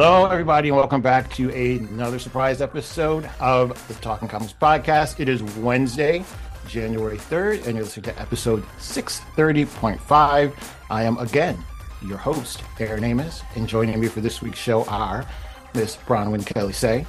[0.00, 5.18] Hello, everybody, and welcome back to another surprise episode of the Talking Comics podcast.
[5.18, 6.24] It is Wednesday,
[6.68, 10.52] January 3rd, and you're listening to episode 630.5.
[10.88, 11.58] I am again
[12.00, 15.26] your host, Aaron Amos, and joining me for this week's show are
[15.74, 17.04] Miss Bronwyn Kelly Say,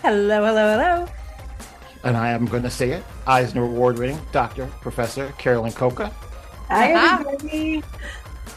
[0.00, 1.08] Hello, hello, hello.
[2.04, 4.64] and I am going to say it, Eisner Award winning Dr.
[4.80, 6.10] Professor Carolyn Cocca,
[6.68, 7.82] Hi, everybody.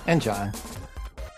[0.08, 0.54] and John.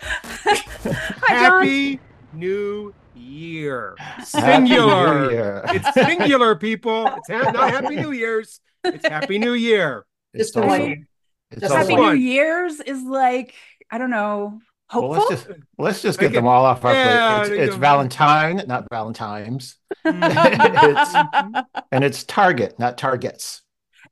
[0.00, 0.94] Hi, John.
[1.26, 1.98] Happy
[2.36, 3.96] New Year.
[4.24, 5.26] Singular.
[5.28, 5.62] New Year.
[5.68, 7.06] It's singular, people.
[7.16, 8.60] It's ha- not Happy New Year's.
[8.84, 10.04] It's Happy New Year.
[10.34, 11.06] It's the also- one.
[11.50, 12.14] it's Just Happy one.
[12.14, 13.54] New Year's is like,
[13.90, 14.60] I don't know,
[14.92, 15.10] Well, hopeful.
[15.30, 16.34] let's just let's just get Okay.
[16.36, 17.52] them all off our Yeah, plate.
[17.58, 17.76] It's, it's.
[17.76, 19.76] Valentine, not Valentine's,
[20.06, 21.64] Mhm.
[21.92, 23.62] and it's Target, not Targets.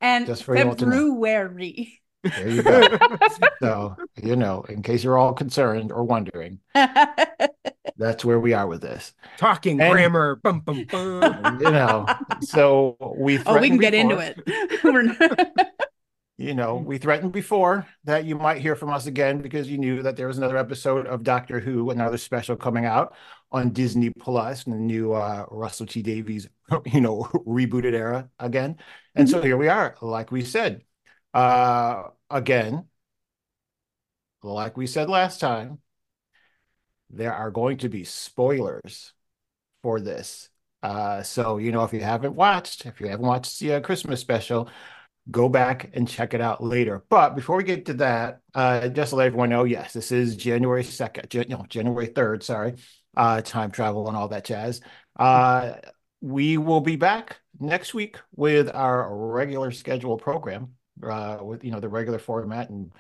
[0.00, 0.91] and just for you to know.
[1.14, 2.00] February.
[2.25, 2.98] There you go.
[3.61, 6.61] so you know, in case you're all concerned or wondering,
[7.97, 9.12] that's where we are with this.
[9.36, 10.36] Talking And- grammar.
[10.36, 11.58] Bum, bum, bum.
[11.61, 12.06] You know,
[12.41, 15.70] so we oh, we can threatened get into it.
[16.36, 20.02] You know, we threatened before that you might hear from us again because you knew
[20.02, 23.14] that there was another episode of Doctor Who, another special coming out
[23.52, 26.48] on Disney Plus, in the new uh, Russell T Davies,
[26.86, 28.79] you know, rebooted era again.
[29.14, 30.83] And so here we are, like we said,
[31.34, 32.86] uh, again,
[34.42, 35.78] like we said last time,
[37.11, 39.12] there are going to be spoilers
[39.83, 40.48] for this.
[40.83, 44.20] Uh, so you know, if you haven't watched, if you haven't watched the uh, Christmas
[44.20, 44.68] special,
[45.30, 47.05] go back and check it out later.
[47.08, 50.36] But before we get to that, uh, just to let everyone know, yes, this is
[50.36, 52.74] January 2nd, Jan- no, January 3rd, sorry,
[53.16, 54.80] uh, time travel and all that jazz.
[55.16, 55.74] Uh,
[56.20, 61.80] we will be back next week with our regular schedule program, uh, with, you know,
[61.80, 62.92] the regular format and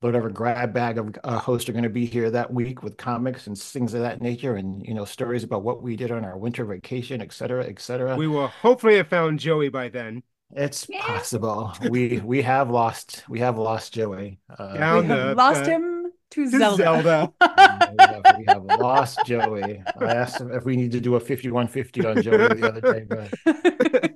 [0.00, 3.46] whatever grab bag of uh, hosts are going to be here that week with comics
[3.48, 6.38] and things of that nature and, you know, stories about what we did on our
[6.38, 8.16] winter vacation, et cetera, et cetera.
[8.16, 10.22] We will hopefully have found Joey by then.
[10.54, 11.02] It's Yeah.
[11.04, 11.74] possible.
[11.90, 14.38] We we have lost we have lost Joey.
[14.58, 16.76] Uh, Down we the- have lost the- him to To Zelda.
[16.82, 17.32] Zelda.
[17.98, 19.82] we, have, we have lost Joey.
[20.00, 23.04] I asked him if we need to do a 5150 on Joey the other day,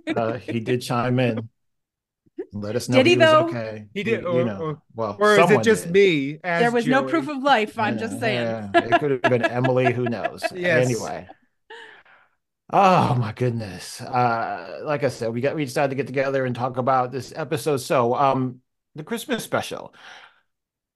[0.06, 1.48] but uh, he did chime in.
[2.52, 3.46] And Let us know Did he, was though?
[3.48, 3.86] okay.
[3.94, 5.92] He did, You, or- know, or- well, Or is it just did.
[5.92, 6.38] me?
[6.44, 7.78] As there was no proof of life.
[7.78, 8.46] I'm Yeah, just saying.
[8.46, 8.70] yeah.
[8.74, 9.92] It could have been Emily.
[9.92, 10.42] Who knows?
[10.54, 10.86] Yes.
[10.86, 11.28] Anyway.
[12.74, 14.00] Oh my goodness.
[14.00, 17.32] Uh, like I said, we got we decided to get together and talk about this
[17.36, 17.78] episode.
[17.78, 18.60] So, um,
[18.94, 19.94] the Christmas special.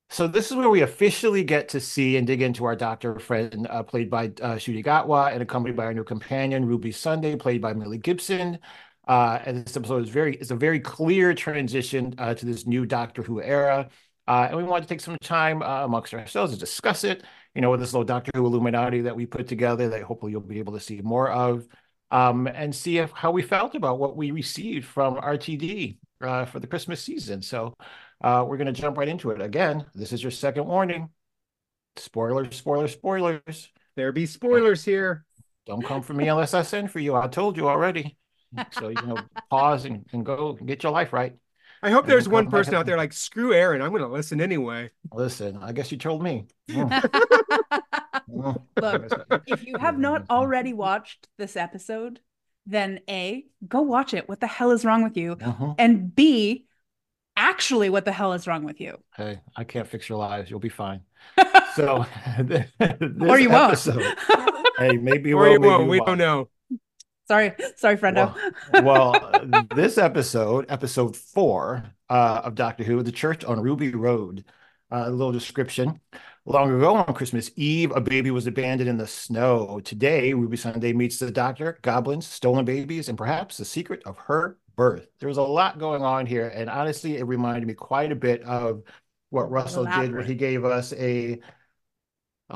[0.08, 3.66] So this is where we officially get to see and dig into our doctor friend,
[3.68, 7.60] uh, played by uh, Ncuti Gatwa, and accompanied by our new companion Ruby Sunday, played
[7.60, 8.58] by Millie Gibson.
[9.06, 12.84] Uh, and this episode is very is a very clear transition uh, to this new
[12.86, 13.88] Doctor Who era.
[14.28, 17.22] Uh, and we wanted to take some time uh, amongst ourselves to discuss it,
[17.54, 20.40] you know, with this little Doctor Who Illuminati that we put together that hopefully you'll
[20.40, 21.66] be able to see more of,
[22.10, 26.58] um, and see if, how we felt about what we received from RTD uh, for
[26.58, 27.40] the Christmas season.
[27.40, 27.74] So
[28.20, 29.40] uh, we're going to jump right into it.
[29.40, 31.10] Again, this is your second warning.
[31.96, 33.70] Spoilers, spoilers, spoilers.
[33.94, 35.24] There be spoilers here.
[35.66, 37.14] Don't come for me unless I send for you.
[37.14, 38.16] I told you already.
[38.72, 39.18] So, you know,
[39.50, 41.36] pause and, and go get your life right.
[41.82, 43.82] I hope And there's one person out there like, screw Aaron.
[43.82, 44.90] I'm going to listen anyway.
[45.12, 46.46] Listen, I guess you told me.
[46.68, 47.02] Look,
[49.46, 52.20] if you have not already watched this episode,
[52.66, 54.28] then A, go watch it.
[54.28, 55.36] What the hell is wrong with you?
[55.36, 55.74] Mhm.
[55.78, 56.66] And B,
[57.36, 58.98] actually, what the hell is wrong with you?
[59.16, 60.50] Hey, I can't fix your lives.
[60.50, 61.02] You'll be fine.
[61.74, 62.06] So,
[62.40, 62.70] this
[63.20, 63.78] or you won't.
[64.78, 65.90] hey, maybe or will, you maybe won't.
[65.90, 66.06] We won't.
[66.06, 66.48] don't know.
[67.26, 68.34] Sorry, sorry, friendo.
[68.82, 69.32] well,
[69.74, 74.44] this episode, episode four uh, of Doctor Who, The Church on Ruby Road.
[74.90, 76.00] Uh, a little description.
[76.44, 79.80] Long ago on Christmas Eve, a baby was abandoned in the snow.
[79.80, 84.58] Today, Ruby Sunday meets the doctor, goblins, stolen babies, and perhaps the secret of her
[84.76, 85.08] birth.
[85.18, 88.42] There was a lot going on here, and honestly, it reminded me quite a bit
[88.42, 88.84] of
[89.30, 91.40] what Russell did, where he gave us a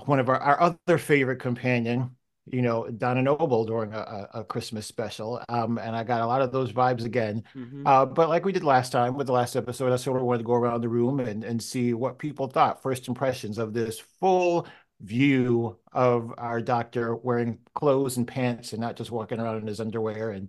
[0.05, 2.15] one of our, our other favorite companion,
[2.51, 5.43] you know, Donna Noble during a, a, Christmas special.
[5.49, 7.45] Um, and I got a lot of those vibes again.
[7.55, 7.83] Mhm.
[7.87, 10.39] Uh, but like we did last time with the last episode, I sort of wanted
[10.39, 14.01] to go around the room and, and see what people thought, first impressions of this
[14.21, 14.67] full
[15.01, 19.81] view of our doctor wearing clothes and pants and not just walking around in his
[19.81, 20.49] underwear and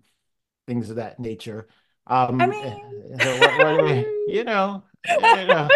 [0.67, 1.67] things of that nature.
[2.07, 5.69] Um, I eh, mean- so what- what- you know, you know,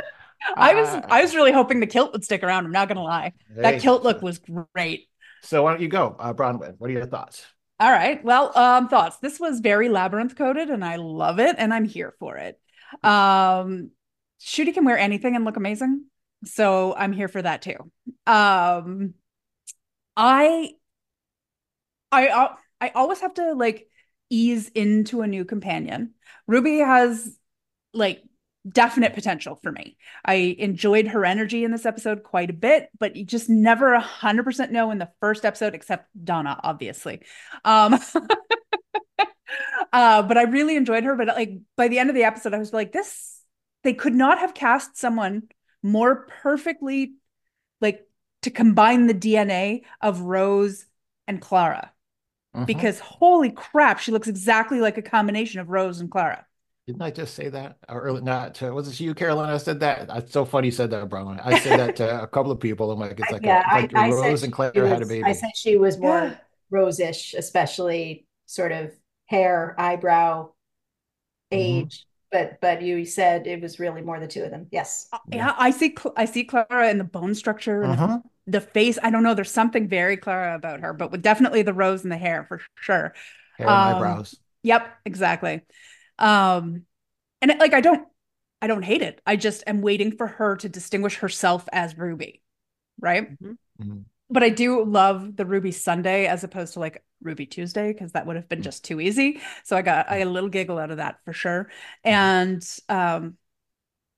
[0.55, 2.65] I was uh, I was really hoping the kilt would stick around.
[2.65, 3.33] I'm not gonna lie.
[3.55, 5.07] hey, That kilt look was great.
[5.43, 6.75] So why don't you go, uh, Bronwyn?
[6.77, 7.45] What are your thoughts?
[7.79, 8.23] All right.
[8.23, 9.17] Well, um, thoughts.
[9.17, 12.59] This was very labyrinth coded, and I love it, and I'm here for it.
[13.03, 13.91] Um,
[14.41, 16.05] Ncuti can wear anything and look amazing,
[16.45, 17.77] so I'm here for that too.
[18.25, 19.15] Um,
[20.15, 20.71] I,
[22.11, 23.89] I, uh, I always have to like
[24.29, 26.13] ease into a new companion.
[26.47, 27.37] Ruby has
[27.93, 28.23] like
[28.67, 29.97] definite potential for me.
[30.23, 33.99] I enjoyed her energy in this episode quite a bit, but you just never a
[33.99, 37.21] hundred percent know in the first episode, except Donna, obviously.
[37.63, 37.93] Um,
[39.93, 41.15] uh, but I really enjoyed her.
[41.15, 43.41] But like by the end of the episode, I was like, this
[43.83, 45.43] they could not have cast someone
[45.83, 47.13] more perfectly,
[47.81, 48.07] like
[48.41, 50.85] to combine the DNA of Rose
[51.27, 51.91] and Clara.
[52.55, 52.65] Mhm.
[52.65, 56.45] Because holy crap, she looks exactly like a combination of Rose and Clara.
[56.87, 57.77] Didn't I just say that?
[57.89, 59.55] Or early, not to, was it you, Carolina?
[59.55, 60.07] I said that.
[60.17, 61.41] It's so funny you said that, Bronwyn.
[61.43, 62.91] I said that to a couple of people.
[62.91, 65.01] I'm like, it's like, yeah, a, like I, I Rose said and Claire she had
[65.01, 65.23] a baby.
[65.23, 66.35] I said she was more Yeah.
[66.69, 68.91] rose-ish, especially sort of
[69.25, 70.49] hair, eyebrow,
[71.51, 71.57] Mhm.
[71.57, 72.05] age.
[72.31, 74.67] But but you said it was really more the two of them.
[74.71, 75.07] Yes.
[75.11, 75.95] Uh, Yeah, I see.
[76.17, 78.23] I see Clara in the bone structure and Mhm.
[78.45, 78.99] the face.
[79.01, 79.33] I don't know.
[79.33, 82.61] There's something very Clara about her, but with definitely the rose and the hair for
[82.79, 83.13] sure.
[83.57, 84.35] Hair and Um, eyebrows.
[84.63, 85.61] Yep, exactly.
[86.19, 86.83] Um,
[87.41, 88.07] and like I don't,
[88.61, 89.21] I don't hate it.
[89.25, 92.41] I just am waiting for her to distinguish herself as Ruby,
[92.99, 93.29] right?
[93.41, 93.57] Mhm.
[94.29, 98.25] But I do love the Ruby Sunday as opposed to like Ruby Tuesday because that
[98.25, 99.39] would have been just too easy.
[99.63, 101.69] So I got I got a little giggle out of that for sure.
[102.03, 103.37] And um,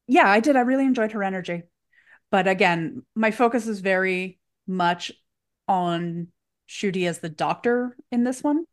[0.08, 0.56] yeah, I did.
[0.56, 1.64] I really enjoyed her energy.
[2.32, 5.12] But again, my focus is very much
[5.68, 6.28] on
[6.70, 8.66] Ncuti as the doctor in this one.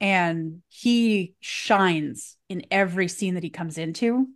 [0.00, 4.28] And he shines in every scene that he comes into.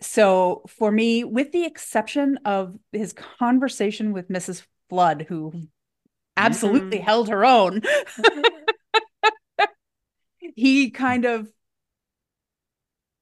[0.00, 4.62] So for me, with the exception of his conversation with Mrs.
[4.88, 5.52] Flood, who
[6.36, 7.82] absolutely held her own,
[10.54, 11.48] he kind of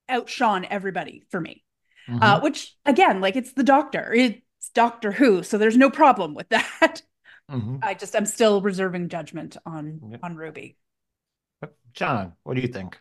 [0.09, 1.63] outshone everybody for me.
[2.09, 2.43] Uh, Mhm.
[2.43, 7.03] which again, like it's the doctor, it's Doctor Who, so there's no problem with that.
[7.51, 7.81] Mhm.
[7.83, 10.19] I just I'm still reserving judgment on Yeah.
[10.23, 10.77] on Ruby.
[11.97, 12.97] John, what do you think?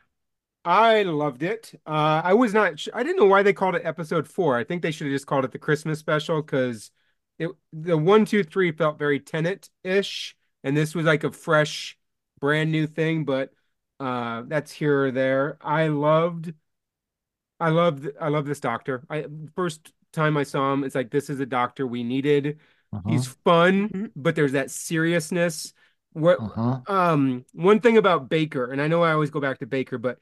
[0.63, 1.73] I loved it.
[1.85, 2.79] Uh, I was not.
[2.79, 4.57] sh- I didn't know why they called it episode four.
[4.57, 6.89] I think they should have just called it the Christmas special because
[7.37, 11.97] it the one, two, three felt very Tennant-ish, and this was like a fresh,
[12.39, 13.25] brand new thing.
[13.25, 13.53] But
[13.99, 15.57] uh, that's here or there.
[15.61, 16.53] I loved.
[17.59, 18.07] I loved.
[18.19, 19.03] I love this doctor.
[19.09, 19.25] I
[19.55, 22.59] first time I saw him, it's like this is a doctor we needed.
[22.93, 23.09] Mhm.
[23.11, 24.11] He's fun, Mhm.
[24.15, 25.73] but there's that seriousness.
[26.15, 26.89] What Mhm.
[26.89, 30.17] um, one thing about Baker, and I know I always go back to Baker, but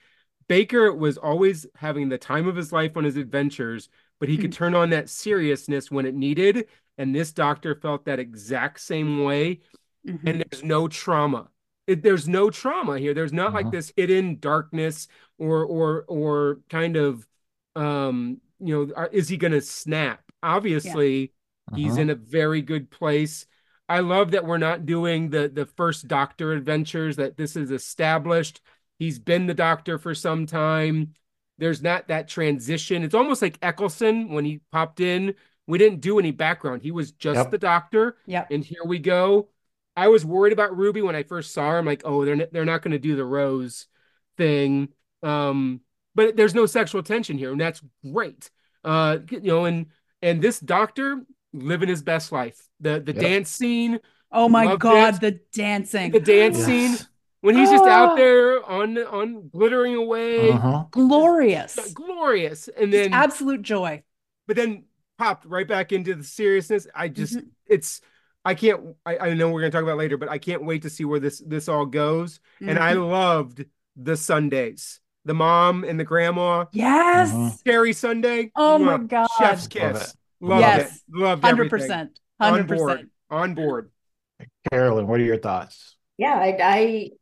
[0.48, 4.54] Baker was always having the time of his life on his adventures, but he could
[4.54, 6.68] turn on that seriousness when it needed.
[6.98, 9.62] And this doctor felt that exact same way.
[10.08, 10.28] Mhm.
[10.28, 11.50] And there's no trauma.
[11.86, 13.14] It, there's no trauma here.
[13.14, 13.72] There's not like Mhm.
[13.72, 15.08] this hidden darkness
[15.38, 17.28] or or or kind of
[17.76, 20.24] um, you know, are- is he gonna snap?
[20.42, 21.34] Obviously,
[21.76, 22.00] He's Mhm.
[22.02, 23.46] in a very good place.
[23.90, 28.62] I love that we're not doing the the first Doctor adventures, that this is established.
[29.00, 31.14] He's been the Doctor for some time.
[31.58, 33.04] There's not that transition.
[33.04, 35.36] It's almost like Eccleston when he popped in.
[35.68, 36.82] We didn't do any background.
[36.82, 37.52] He was just Yep.
[37.52, 38.46] the Doctor, Yeah.
[38.50, 39.50] and here we go.
[39.96, 41.78] I was worried about Ruby when I first saw her.
[41.78, 43.88] I'm like, oh, they're they're not going to do the Rose
[44.38, 44.90] thing.
[45.22, 45.82] Um,
[46.16, 48.50] but there's no sexual tension here, and that's great.
[48.84, 49.88] Uh, you know, and
[50.22, 51.24] and this Doctor
[51.54, 52.68] living his best life.
[52.80, 53.22] The the Yep.
[53.22, 54.00] dance scene,
[54.32, 55.22] Oh my God, it.
[55.22, 56.12] the dancing.
[56.12, 56.66] the dance Yes.
[56.66, 57.08] scene
[57.42, 57.90] when he's just Oh.
[57.90, 60.92] out there on on glittering away, Mhm.
[60.92, 61.94] Glorious.
[61.94, 62.68] glorious.
[62.68, 64.04] And Just then absolute joy.
[64.48, 64.86] but then
[65.18, 66.88] popped right back into the seriousness.
[66.96, 67.48] I just Mhm.
[67.68, 68.02] it's
[68.46, 70.82] I can't I, I know we're gonna talk about it later, but I can't wait
[70.82, 72.40] to see where this this all goes.
[72.60, 73.10] And I Mhm.
[73.10, 75.00] loved the Sundays.
[75.26, 76.66] The mom and the grandma.
[76.74, 77.32] Yes.
[77.32, 77.64] Mhm.
[77.64, 78.52] Cherry Sunday.
[78.56, 79.28] Oh my God.
[79.38, 80.18] Chef's Love kiss.
[80.44, 80.48] It.
[80.48, 80.96] Loved Yes.
[80.96, 81.02] it.
[81.14, 81.88] Loved Hundred everything.
[81.88, 82.20] percent.
[82.40, 82.92] On Hundred board.
[82.92, 83.10] percent.
[83.30, 83.92] On board.
[84.72, 85.96] Carolyn, what are your thoughts?
[86.18, 86.58] Yeah, I,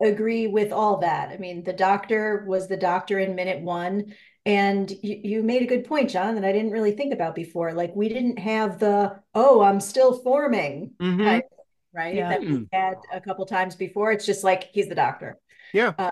[0.01, 1.29] I agree with all that.
[1.29, 4.15] I mean, the doctor was the doctor in minute one.
[4.45, 7.73] And you, you made a good point, John, that I didn't really think about before.
[7.73, 11.23] Like, we didn't have the, oh, I'm still forming, Mhm.
[11.23, 11.45] type,
[11.93, 12.15] right?
[12.15, 12.29] Yeah.
[12.29, 14.11] That we had a couple times before.
[14.11, 15.37] It's just like he's the doctor.
[15.73, 15.93] Yeah.
[15.95, 16.09] Uh,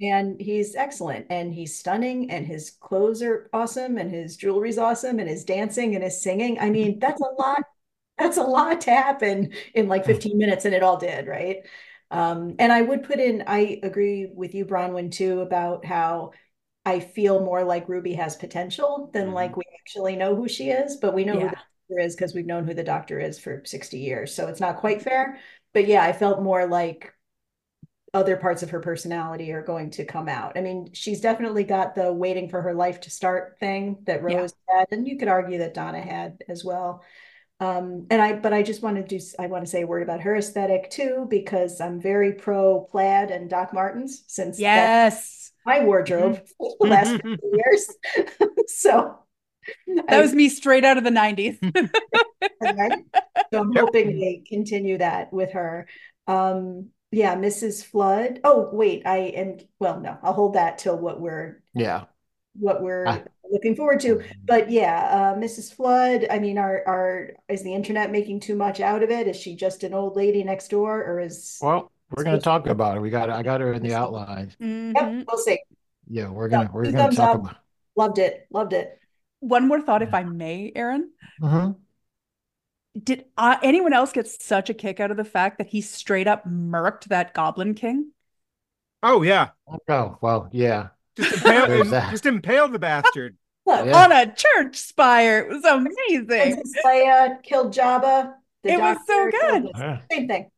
[0.00, 5.18] and he's excellent and he's stunning and his clothes are awesome and his jewelry's awesome
[5.18, 6.58] and his dancing and his singing.
[6.60, 7.62] I mean, that's a lot.
[8.18, 11.58] That's a lot to happen in like 15 minutes, and it all did, right?
[12.10, 16.32] Um, and I would put in, I agree with you, Bronwyn, too, about how
[16.84, 19.34] I feel more like Ruby has potential than Mhm.
[19.34, 22.34] like we actually know who she is, but we know who the doctor is because
[22.34, 24.34] we've known who the doctor is for 60 years.
[24.34, 25.38] So it's not quite fair.
[25.74, 27.12] But yeah, I felt more like
[28.14, 30.56] other parts of her personality are going to come out.
[30.56, 34.38] I mean, she's definitely got the waiting for her life to start thing that Yeah.
[34.38, 37.02] Rose had, and you could argue that Donna had as well.
[37.60, 40.02] Um, and I, but I just want to do, I want to say a word
[40.04, 45.50] about her aesthetic too, because I'm very pro plaid and Doc Martens since Yes.
[45.66, 47.96] my wardrobe the last 50 years.
[48.68, 49.18] so
[50.06, 51.58] That was me straight out of the 90s.
[52.60, 53.04] right?
[53.52, 55.88] So I'm hoping they continue that with her.
[56.26, 57.84] Um, yeah, Mrs.
[57.84, 58.40] Flood.
[58.44, 62.04] Oh, wait, I am, well, no, I'll hold that till what we're Yeah.
[62.58, 63.22] what we're Ah.
[63.50, 64.22] looking forward to.
[64.44, 65.72] But yeah, uh, Mrs.
[65.72, 69.26] Flood, I mean, are are is the internet making too much out of it?
[69.28, 72.96] Is she just an old lady next door, or is Well, we're gonna talk about
[72.96, 73.00] it.
[73.00, 73.96] We got I got her in the Let's see.
[74.02, 74.52] outline.
[74.60, 74.94] Mhm.
[74.94, 75.58] Yep, we'll see.
[76.08, 77.40] Yeah, we're gonna we're gonna talk up.
[77.42, 77.56] about.
[77.96, 78.98] Loved it, loved it.
[79.40, 81.10] One more thought, if I may, Aaron.
[81.40, 81.76] Mhm.
[83.00, 86.26] Did uh, anyone else get such a kick out of the fact that he straight
[86.26, 88.12] up murked that Goblin King?
[89.02, 89.50] Oh yeah.
[89.88, 90.88] Oh, well, yeah.
[91.16, 93.36] Just impale, There's just impale the bastard.
[93.66, 94.02] Yeah.
[94.02, 95.40] On a church spire.
[95.40, 96.26] It was amazing.
[96.26, 98.32] Princess Leia killed Jabba.
[98.62, 99.70] The It was so good.
[99.76, 100.00] Yeah.
[100.10, 100.50] Same thing.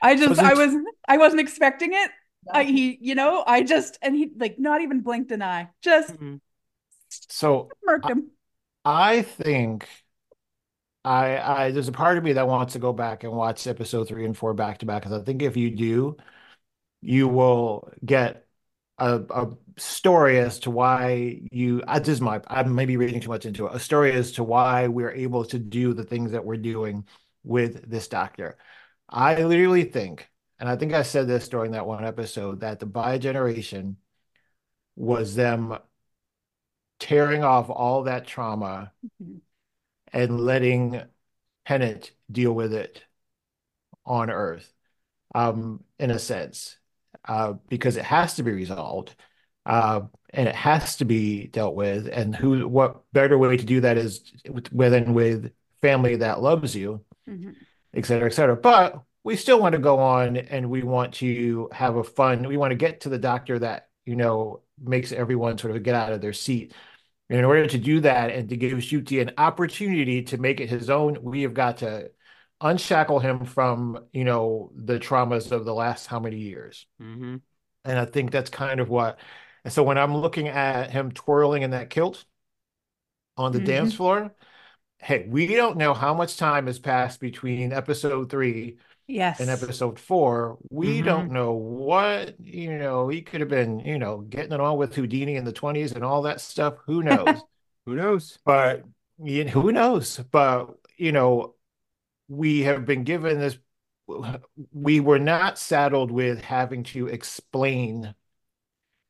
[0.00, 0.74] I just, Was I was,
[1.06, 2.10] I wasn't expecting it.
[2.46, 2.52] No.
[2.54, 6.14] I, he, you know, I just, and he like not even blinked an eye, just
[6.14, 6.40] Mhm.
[7.10, 8.30] So murked him.
[8.84, 9.86] I think
[11.06, 14.08] I I there's a part of me that wants to go back and watch episode
[14.08, 16.16] three and four back to back because I think if you do,
[17.02, 18.46] you will get
[18.98, 23.20] a a story as to why you I this is my I may be reading
[23.20, 23.74] too much into it.
[23.76, 27.06] A story as to why we're able to do the things that we're doing
[27.44, 28.58] with this doctor.
[29.10, 32.86] I literally think, and I think I said this during that one episode, that the
[32.86, 33.98] Bi generation
[34.96, 35.78] was them
[36.98, 39.40] tearing off all that trauma Mhm.
[40.12, 41.02] And letting
[41.66, 43.02] Tennant deal with it
[44.04, 44.72] on Earth,
[45.34, 46.76] um, in a sense,
[47.26, 49.14] uh, because it has to be resolved,
[49.64, 52.06] uh, and it has to be dealt with.
[52.06, 55.50] And who, what better way to do that is with, within with
[55.82, 57.54] family that loves you, Mhm.
[57.94, 58.56] et cetera, et cetera.
[58.56, 62.56] But we still want to go on and we want to have a fun, we
[62.56, 66.12] want to get to the doctor that, you know, makes everyone sort of get out
[66.12, 66.72] of their seat.
[67.28, 70.68] And in order to do that and to give Ncuti an opportunity to make it
[70.68, 72.10] his own, we have got to
[72.60, 76.86] unshackle him from, you know, the traumas of the last how many years.
[77.00, 77.42] Mhm.
[77.84, 79.18] And I think that's kind of what.
[79.64, 82.24] And so when I'm looking at him twirling in that kilt
[83.36, 83.96] on the dance Mhm.
[83.96, 84.34] floor,
[84.98, 89.38] hey, we don't know how much time has passed between episode three Yes.
[89.38, 91.02] in episode four, we Mhm.
[91.02, 94.94] don't know what, you know, he could have been, you know, getting it on with
[94.94, 96.76] Houdini in the 20s and all that stuff.
[96.86, 97.44] Who knows?
[97.86, 98.38] Who knows?
[98.44, 98.84] But
[99.18, 100.18] you know, who knows?
[100.30, 101.54] But, you know,
[102.28, 103.58] we have been given this,
[104.72, 108.14] we were not saddled with having to explain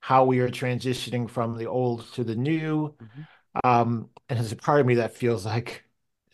[0.00, 2.94] how we are transitioning from the old to the new.
[3.00, 3.26] Mhm.
[3.64, 5.84] Um, and as a part of me that feels like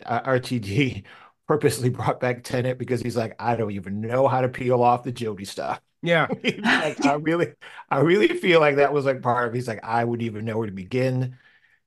[0.07, 1.05] uh, RTD
[1.53, 5.03] purposely brought back Tennant because he's like, I don't even know how to peel off
[5.05, 5.81] the Jodie stuff.
[6.03, 6.27] Yeah.
[6.65, 7.55] Like, I really,
[7.91, 9.55] I really feel like that was like part of.
[9.55, 11.39] He's like, I wouldn't even know where to begin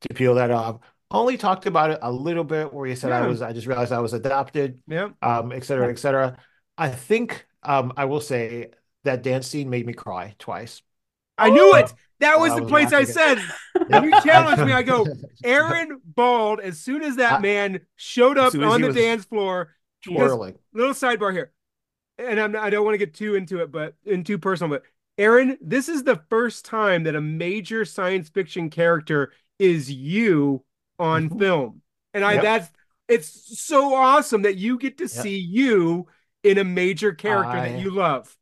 [0.02, 0.80] to peel that off.
[1.12, 3.92] Only talked about it a little bit where he said I was, I just realized
[3.92, 5.10] I was adopted, Yeah.
[5.22, 6.38] um, et cetera, et cetera.
[6.78, 8.72] I think, um, I will say
[9.04, 10.82] that dance scene made me cry twice.
[11.38, 11.94] I knew it.
[12.22, 13.40] That was I the place I said.
[13.90, 14.04] Yep.
[14.06, 14.72] You challenged me.
[14.72, 15.06] I go,
[15.44, 16.62] Aaron Bawled.
[16.62, 19.76] as soon as that I- man showed up on the dance floor.
[20.04, 20.56] Twirling.
[20.72, 21.52] little sidebar here,
[22.20, 24.70] and I'm, I don't want to get too into it, but in too personal.
[24.78, 24.84] But
[25.18, 30.64] Aaron, this is the first time that a major science fiction character is you
[31.00, 31.40] on Mhm.
[31.40, 31.82] film,
[32.14, 32.44] and I Yep.
[32.44, 32.72] that's
[33.08, 35.10] it's so awesome that you get to Yep.
[35.12, 36.08] see you
[36.44, 38.36] in a major character I- that you love.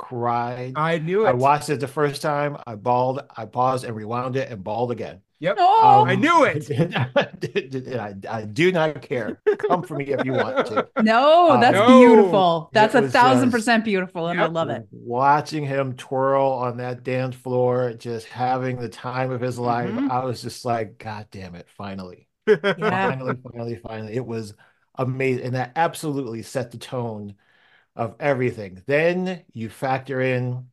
[0.00, 0.72] Cried.
[0.76, 1.28] I knew it.
[1.28, 2.56] I watched it the first time.
[2.66, 3.20] I bawled.
[3.36, 5.20] I paused and rewound it and bawled again.
[5.40, 5.56] Yep.
[5.58, 6.70] Oh, I knew it.
[7.98, 9.40] I, I do not care.
[9.68, 10.88] Come for me if you want to.
[11.02, 11.86] no, Uh, that's No.
[11.98, 12.70] beautiful.
[12.72, 14.86] That's It a thousand just- percent beautiful, and I love it.
[14.90, 20.10] Watching him twirl on that dance floor, just having the time of his life, Mhm.
[20.10, 22.26] I was just like, God damn it, finally.
[22.46, 22.56] Yeah.
[23.10, 24.16] Finally, finally, finally.
[24.16, 24.54] It was
[24.96, 25.44] amazing.
[25.44, 27.34] And that absolutely set the tone
[27.96, 28.82] of everything.
[28.86, 30.70] Then you factor in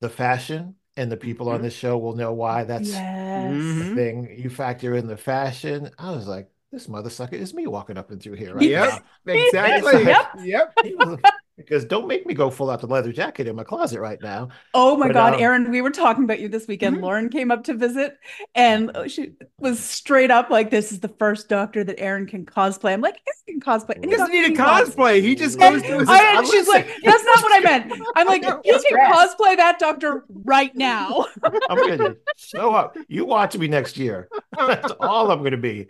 [0.00, 1.62] the fashion, and the people on Mhm.
[1.62, 3.74] this show will know why that's Yes.
[3.76, 4.38] The thing.
[4.38, 5.90] You factor in the fashion.
[5.98, 8.74] I was like, this mother sucker is me walking up and through here right Yep.
[8.74, 9.04] now.
[9.26, 10.04] Exactly.
[10.04, 10.26] Yep.
[10.34, 10.76] Yep.
[11.56, 14.48] because don't make me go full out the leather jacket in my closet right now.
[14.72, 16.96] Oh my But, God, um, Aaron, we were talking about you this weekend.
[16.96, 17.02] Mhm.
[17.02, 18.18] Lauren came up to visit
[18.54, 22.92] and she was straight up like, This is the first doctor that Aaron can cosplay.
[22.92, 23.18] I'm like,
[23.48, 23.96] Aaron can cosplay.
[23.96, 25.22] And He doesn't need a cosplay.
[25.22, 26.08] He just goes to his.
[26.08, 27.92] I, and she's like, That's not what I meant.
[28.16, 31.26] I'm like, You can cosplay that doctor right now.
[31.68, 32.96] I'm gonna show up.
[33.08, 34.28] You watch me next year.
[34.56, 35.86] That's all I'm gonna be.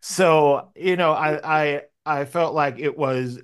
[0.00, 3.38] So you know, I I I felt like it was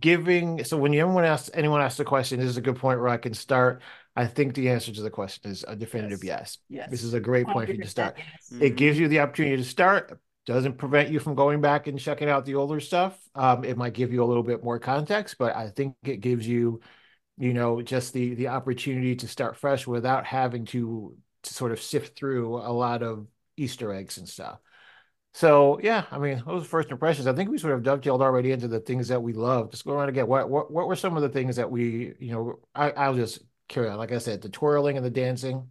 [0.00, 0.64] giving.
[0.64, 3.16] So when anyone asks anyone asks a question, this is a good point where I
[3.16, 3.82] can start.
[4.16, 6.58] I think the answer to the question is a definitive yes.
[6.68, 6.90] Yes.
[6.90, 8.16] This is a great point for you to 100% start.
[8.18, 8.60] yes.
[8.60, 10.18] It gives you the opportunity to start.
[10.44, 13.18] Doesn't prevent you from going back and checking out the older stuff.
[13.34, 16.48] Um, it might give you a little bit more context, but I think it gives
[16.48, 16.80] you,
[17.36, 21.80] you know, just the the opportunity to start fresh without having to to sort of
[21.80, 24.58] sift through a lot of Easter eggs and stuff.
[25.38, 27.28] So yeah, I mean, those first impressions.
[27.28, 29.70] I think we sort of dovetailed already into the things that we love.
[29.70, 30.26] Just go around again.
[30.26, 33.42] What what what were some of the things that we, you know, I, I'll just
[33.68, 33.98] carry on.
[33.98, 35.70] Like I said, the twirling and the dancing,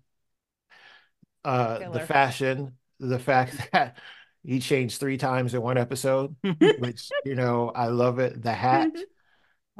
[1.43, 3.97] uh, the fashion, the fact that
[4.43, 6.35] he changed three times in one episode,
[6.75, 8.41] which you know, I love it.
[8.41, 9.03] The hat,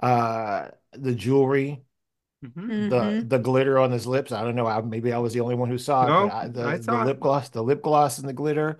[0.03, 1.84] uh, the jewelry,
[2.44, 2.89] Mhm.
[2.89, 3.29] the Mhm.
[3.29, 4.32] the glitter on his lips.
[4.32, 4.67] I don't know.
[4.67, 6.98] I, maybe I was the only one who saw it, No, I, the, I the
[6.98, 8.77] lip gloss, the lip gloss and the glitter.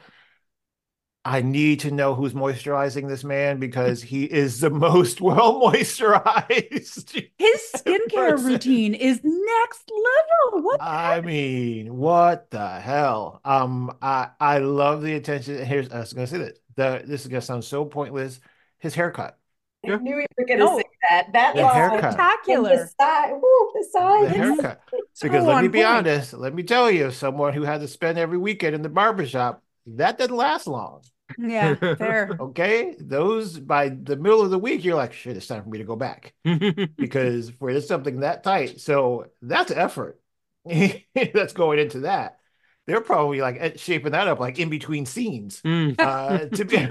[1.27, 7.29] I need to know who's moisturizing this man because he is the most well moisturized.
[7.39, 8.43] His skincare Person.
[8.43, 10.63] routine is next level.
[10.63, 10.79] What?
[10.91, 11.22] the I heck?
[11.22, 13.41] mean, what the hell?
[13.43, 15.63] Um, I I love the attention.
[15.65, 18.39] Here's I was gonna say that the this is gonna sound so pointless.
[18.79, 19.39] His haircut,
[19.88, 19.99] I Yeah.
[19.99, 20.78] knew you were going to No.
[20.78, 21.34] say that.
[21.34, 22.25] That The line haircut.
[22.47, 22.69] and Spectacular.
[22.69, 23.84] the side, woo, the
[24.17, 24.82] the haircut.
[25.13, 25.84] So Because let me be point.
[25.84, 29.63] honest, let me tell you, someone who had to spend every weekend in the barbershop,
[29.88, 31.01] that doesn't last long.
[31.37, 32.35] Yeah, fair.
[32.39, 35.79] Okay, those by the middle of the week, you're like, shit, it's time for me
[35.79, 40.19] to go back because for it's something that tight, so that's effort
[40.65, 42.39] that's going into that.
[42.85, 45.61] They're probably like eh, shaping that up like in between scenes.
[45.61, 45.95] Mm.
[45.99, 46.87] Uh, to be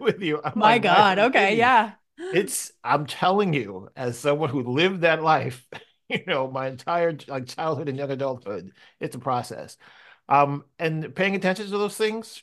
[0.00, 1.18] with you, I'm My like, God.
[1.18, 1.56] "Nice, Okay.
[1.56, 1.92] Yeah.
[2.18, 5.66] It's I'm telling you, as someone who lived that life,
[6.08, 9.76] you know, my entire like childhood and young adulthood, it's a process.
[10.28, 12.42] Um, and paying attention to those things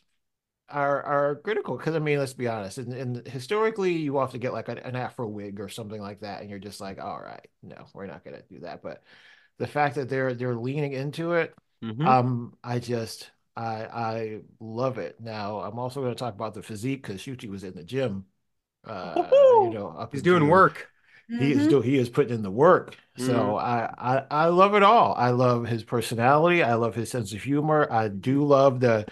[0.69, 4.53] are are critical because I mean, let's be honest, and, and historically, you often get
[4.53, 7.47] like an, an Afro wig or something like that, and you're just like, all right,
[7.63, 8.82] no, we're not gonna do that.
[8.82, 9.03] But
[9.60, 12.06] the fact that they're they're leaning into it, Mhm.
[12.08, 15.19] um, I just I I love it.
[15.21, 18.25] Now I'm also going to talk about the physique because Ncuti was in the gym.
[18.86, 20.89] Uh, you know, up He's doing into- work.
[21.39, 21.69] He is Mhm.
[21.69, 22.95] doing he is putting in the work.
[23.17, 23.60] So Mhm.
[23.60, 25.13] I, I I love it all.
[25.15, 26.63] I love his personality.
[26.63, 27.88] I love his sense of humor.
[27.91, 29.06] I do love the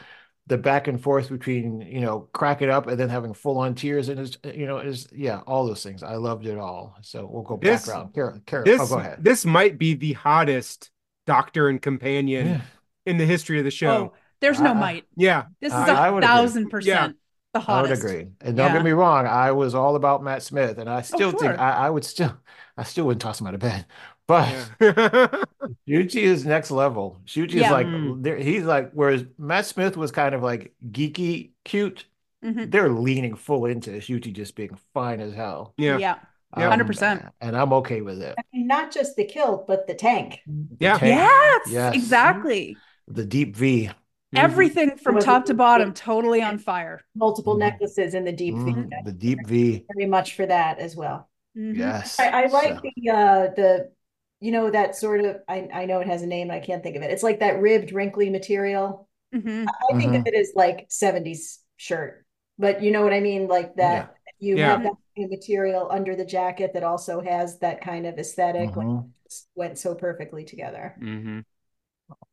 [0.47, 3.73] the back and forth between, you know, crack it up and then having full on
[3.73, 6.03] tears and his, you know, is yeah, all those things.
[6.03, 6.95] I loved it all.
[7.01, 8.13] So we'll go This- back around.
[8.13, 9.23] Karen, Karen, oh, This oh, go ahead.
[9.23, 10.91] this might be the hottest
[11.25, 12.61] doctor and companion Yeah.
[13.07, 13.89] in the history of the show.
[13.89, 15.03] Oh, there's no I- I- might.
[15.15, 15.45] Yeah.
[15.61, 16.35] This is I- a I would agree.
[16.35, 17.17] thousand percent
[17.53, 18.27] the I would agree.
[18.41, 18.73] And don't Yeah.
[18.73, 21.59] get me wrong, I was all about Matt Smith, and I oh, still think sure.
[21.59, 22.37] I, I would still
[22.77, 23.85] I still wouldn't toss him out of bed.
[24.27, 25.27] But Yeah.
[25.87, 27.19] Ncuti is next level.
[27.25, 28.23] Ncuti is like Mm.
[28.23, 32.05] there he's like whereas Matt Smith was kind of like geeky cute.
[32.43, 32.71] Mhm.
[32.71, 35.73] They're leaning full into Ncuti just being fine as hell.
[35.77, 35.97] yeah.
[35.97, 36.15] Yeah.
[36.57, 36.69] Yeah.
[36.75, 37.29] 100%.
[37.41, 38.35] And I'm okay with it.
[38.53, 40.39] And not just the kilt, but the tank.
[40.47, 40.97] The Yeah.
[40.97, 41.95] tank, Yes, Yes.
[41.95, 42.77] exactly.
[43.07, 43.89] the deep V.
[44.35, 47.01] Everything from top it- to bottom, totally on fire.
[47.15, 47.59] Multiple Mhm.
[47.59, 48.71] necklaces in the deep V.
[48.71, 49.85] Mm, the deep V.
[49.95, 51.29] Very much for that as well.
[51.57, 51.75] Mhm.
[51.77, 52.19] Yes.
[52.19, 53.91] I, I like So- the uh the
[54.39, 56.95] you know that sort of I, I know it has a name I can't think
[56.95, 57.11] of it.
[57.11, 59.07] It's like that ribbed wrinkly material.
[59.31, 59.75] Mhm.
[59.89, 62.25] I think of it as like 70s shirt.
[62.57, 63.47] But you know what I mean?
[63.47, 64.07] Like that
[64.39, 64.59] you Yeah.
[64.59, 68.75] have that kind of material under the jacket that also has that kind of aesthetic
[68.77, 69.13] like Mhm.
[69.29, 70.99] just went so perfectly together.
[70.99, 71.39] hmm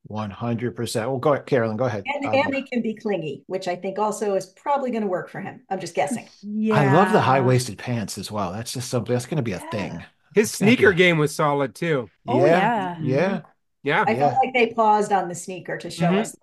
[0.05, 1.09] 100%.
[1.11, 2.07] Well, go ahead, Carolyn, go ahead.
[2.07, 5.09] And Um, and he can be clingy, which I think also is probably going to
[5.09, 5.65] work for him.
[5.71, 6.31] I'm just guessing.
[6.43, 8.53] Yeah, I love the high-waisted pants as well.
[8.53, 9.61] That's just something that's going to be a Yeah.
[9.61, 10.05] thing.
[10.35, 10.97] His sneaker you.
[10.97, 12.11] game was solid too.
[12.27, 12.59] Oh, yeah.
[12.59, 12.97] yeah.
[13.01, 13.41] Yeah.
[13.83, 14.05] Yeah.
[14.07, 14.19] I Yeah.
[14.19, 16.21] felt like they paused on the sneaker to show Mhm.
[16.21, 16.37] us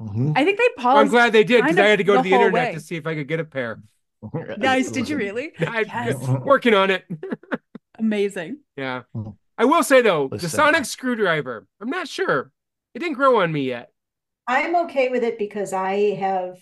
[0.00, 0.32] Mhm.
[0.36, 1.00] I think they paused.
[1.00, 2.72] I'm glad they did because I had to go to the the internet way.
[2.74, 3.82] to see if I could get a pair.
[4.56, 4.90] Nice.
[4.90, 5.52] Did you really?
[5.66, 6.28] I'm Yes.
[6.44, 7.04] working on it.
[7.98, 8.58] Amazing.
[8.76, 9.02] Yeah.
[9.14, 9.36] Mhm.
[9.56, 12.52] I will say though, the sonic screwdriver, I'm not sure.
[12.94, 13.90] It didn't grow on me yet.
[14.46, 16.58] I'm okay with it because I have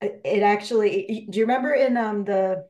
[0.00, 2.68] it it actually do you remember in um the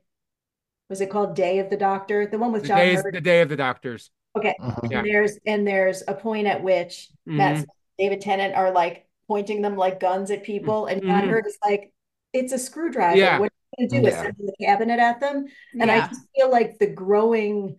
[0.88, 2.27] was it called Day of the Doctor?
[2.27, 4.11] The one with The John day is the day of the doctors.
[4.37, 4.55] Okay.
[4.90, 4.99] Yeah.
[4.99, 7.57] And there's and there's a point at which Matt Mhm.
[7.59, 11.29] Smith and David Tennant are like pointing them like guns at people, and John Mhm.
[11.31, 11.92] Hurt is like,
[12.33, 13.16] it's a screwdriver.
[13.16, 13.38] Yeah.
[13.38, 14.09] What are you gonna do?
[14.09, 14.23] Is Yeah.
[14.23, 15.47] send the cabinet at them?
[15.81, 17.77] And I just feel like the growing,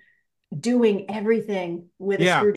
[0.57, 2.55] doing everything with a screwdriver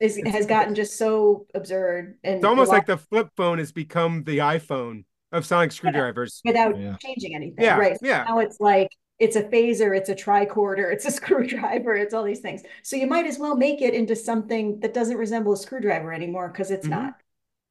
[0.00, 4.24] is has gotten just so absurd and It's almost like the flip phone has become
[4.24, 6.42] the iPhone of sonic screwdrivers.
[6.44, 6.96] without Yeah.
[7.00, 7.64] changing anything.
[7.64, 7.98] Yeah, Right.
[7.98, 8.24] So yeah.
[8.28, 12.40] Now it's like it's a phaser, it's a tricorder, it's a screwdriver, it's all these
[12.40, 12.62] things.
[12.82, 16.48] So you might as well make it into something that doesn't resemble a screwdriver anymore
[16.48, 16.90] because it's Mhm.
[16.90, 17.14] not.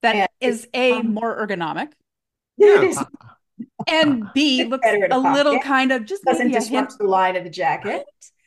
[0.01, 1.93] That And is A, um, more ergonomic,
[2.57, 2.81] Yeah.
[2.81, 2.99] It is
[3.87, 6.89] and B, looks a a little kind of just doesn't maybe a hint.
[6.89, 8.05] disrupt the line of the jacket.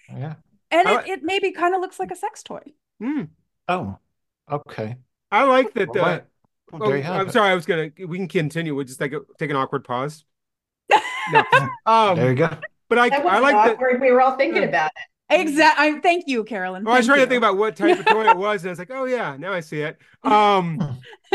[0.09, 0.35] Yeah.
[0.71, 2.63] And it, it maybe kind of looks like a sex toy.
[3.03, 3.29] Mm.
[3.69, 3.99] Oh,
[4.51, 4.97] okay.
[5.31, 5.89] I like that.
[5.89, 6.25] Well, The,
[6.73, 7.33] well, oh, there you have I'm it.
[7.33, 7.51] sorry.
[7.51, 7.91] I was gonna.
[8.07, 8.75] We can continue.
[8.75, 10.25] We'll just take a, take an awkward pause.
[11.33, 11.43] No.
[11.87, 12.51] Um, There you go.
[12.89, 14.01] But I That I like that.
[14.01, 14.69] We were all thinking Yeah.
[14.69, 15.03] about it.
[15.29, 16.01] Exactly.
[16.01, 16.85] Thank you, Carolyn.
[16.85, 18.69] Well, I was Thank trying to think about what type of toy it was, and
[18.69, 19.99] I was like, oh yeah, now I see it.
[20.23, 20.79] Um,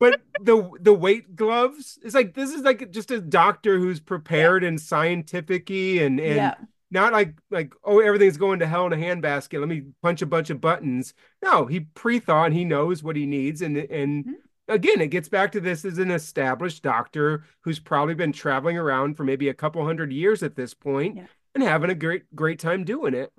[0.00, 4.64] but the the weight gloves is like this is like just a doctor who's prepared
[4.64, 6.54] and scientific and and yeah.
[6.90, 9.60] not like like oh everything's going to hell in a handbasket.
[9.60, 11.12] Let me punch a bunch of buttons.
[11.42, 12.52] No, he pre-thought.
[12.52, 14.32] He knows what he needs, and and Mhm.
[14.68, 19.16] Again, it gets back to this as an established doctor who's probably been traveling around
[19.16, 21.26] for maybe a couple hundred years at this point Yeah.
[21.54, 23.32] and having a great great time doing it.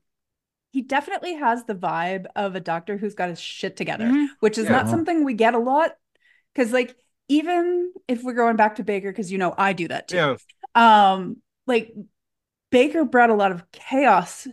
[0.71, 4.27] He definitely has the vibe of a doctor who's got his shit together, Mhm.
[4.41, 4.71] which is Yeah.
[4.73, 5.95] not something we get a lot.
[6.53, 6.95] Because, like,
[7.27, 10.17] even if we're going back to Baker, because you know I do that too.
[10.17, 10.35] Yeah,
[10.75, 11.93] um like
[12.71, 14.47] baker brought a lot of chaos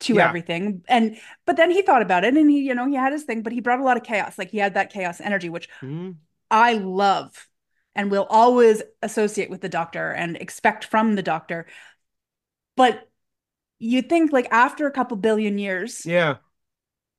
[0.00, 0.28] to Yeah.
[0.28, 3.24] everything and but then he thought about it and he you know he had his
[3.24, 5.68] thing but he brought a lot of chaos like he had that chaos energy which
[5.82, 6.16] Mhm.
[6.50, 7.48] i love
[7.94, 11.66] and will always associate with the doctor and expect from the doctor
[12.76, 13.08] but
[13.78, 16.38] you think like after a couple billion years yeah.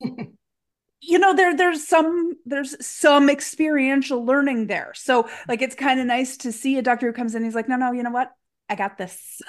[1.00, 6.06] you know there there's some there's some experiential learning there so like it's kind of
[6.06, 8.32] nice to see a doctor who comes in he's like no no you know what
[8.72, 9.40] i got this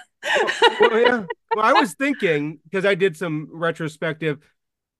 [0.79, 1.23] well, yeah.
[1.55, 4.39] Well, I was thinking because I did some retrospective.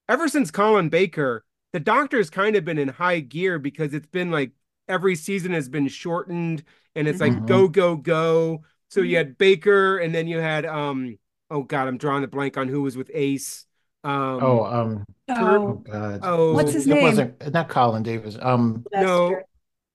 [0.08, 4.30] Ever since Colin Baker, the Doctor's kind of been in high gear because it's been
[4.30, 4.52] like
[4.88, 6.64] every season has been shortened,
[6.96, 7.48] and it's like Mhm.
[7.48, 8.64] go go go.
[8.90, 11.18] So you had Baker, and then you had um.
[11.50, 13.66] Oh God, I'm drawing a blank on who was with Ace.
[14.04, 16.20] Um, Oh, um, oh oh God.
[16.22, 16.54] Oh.
[16.54, 17.04] What's his It name?
[17.04, 18.38] wasn't not Colin Davis.
[18.40, 19.42] Um, That's No.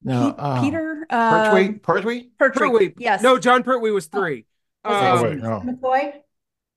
[0.02, 0.12] True.
[0.12, 2.30] no, Pe- uh, peter Pertwee, um, Pertwee.
[2.38, 2.58] Pertwee.
[2.68, 2.94] Pertwee.
[2.98, 4.44] yes No, Jon Pertwee was three.
[4.84, 5.61] Was Oh, Um, wait, no.
[5.61, 6.12] McCoy?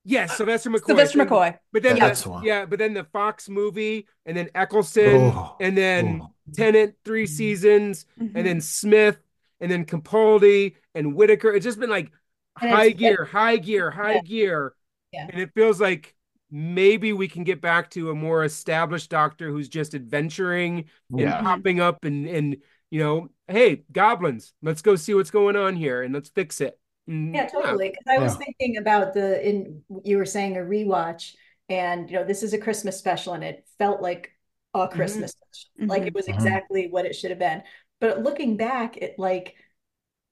[0.04, 0.86] yes, Sylvester McCoy.
[0.86, 2.44] sylvester Then- mccoy But then, Yeah, the, that's the one.
[2.44, 6.28] yeah, but then the Fox movie, and then Eccleston, Oh, and then oh.
[6.52, 8.32] Tennant, three seasons, Mhm.
[8.34, 9.18] and then Smith,
[9.60, 11.52] and then Capaldi and Whittaker.
[11.52, 12.10] It's just been like
[12.58, 14.20] high it's- gear, high gear, high Yeah.
[14.22, 14.74] gear.
[15.12, 15.26] Yeah.
[15.30, 16.14] And it feels like
[16.50, 21.80] maybe we can get back to a more established doctor who's just adventuring and popping
[21.80, 22.56] up and and
[22.92, 26.78] you know, hey, goblins, let's go see what's going on here and let's fix it.
[27.08, 27.88] Mm, and, Yeah, totally.
[27.88, 28.38] Because I was Yeah.
[28.38, 31.34] thinking about the in you were saying a rewatch,
[31.70, 34.32] and you know, this is a Christmas special, and it felt like
[34.74, 34.94] a mm-hmm.
[34.96, 35.70] Christmas special.
[35.80, 35.90] Mm-hmm.
[35.90, 36.34] Like it was Mhm.
[36.34, 37.62] exactly what it should have been.
[38.00, 39.56] But looking back it like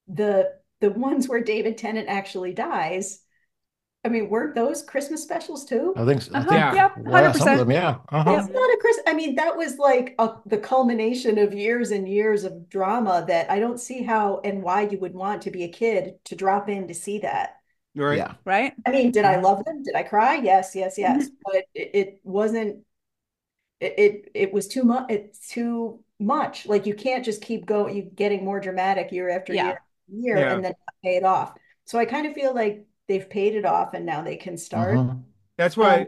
[0.08, 3.22] the the ones where David Tennant actually dies,
[4.04, 5.92] I mean, weren't those Christmas specials too?
[5.96, 6.22] I think.
[6.22, 6.32] so.
[6.34, 6.72] Uh-huh, think.
[6.72, 6.74] Yeah.
[6.74, 7.58] yep, well, some of 100%.
[7.58, 7.98] them, yeah.
[8.08, 8.36] Uh-huh.
[8.38, 8.98] It's not a Chris.
[9.06, 13.50] I mean, that was like a, the culmination of years and years of drama that
[13.50, 16.68] I don't see how and why you would want to be a kid to drop
[16.70, 17.56] in to see that.
[17.94, 18.18] Right.
[18.18, 18.34] Yeah.
[18.44, 19.82] right I mean, did I love them?
[19.82, 20.36] Did I cry?
[20.36, 21.28] Yes, yes, yes.
[21.44, 22.84] But it, it wasn't.
[23.80, 25.10] It, it it was too much.
[25.10, 26.66] It's too much.
[26.66, 27.96] Like you can't just keep going.
[27.96, 29.64] You getting more dramatic year after Yeah.
[29.66, 29.82] year, after
[30.20, 30.54] year, Yeah.
[30.54, 31.54] and then pay it off.
[31.86, 34.96] So I kind of feel like they've paid it off, and now they can start.
[34.96, 35.22] Mhm.
[35.58, 36.06] That's why Um,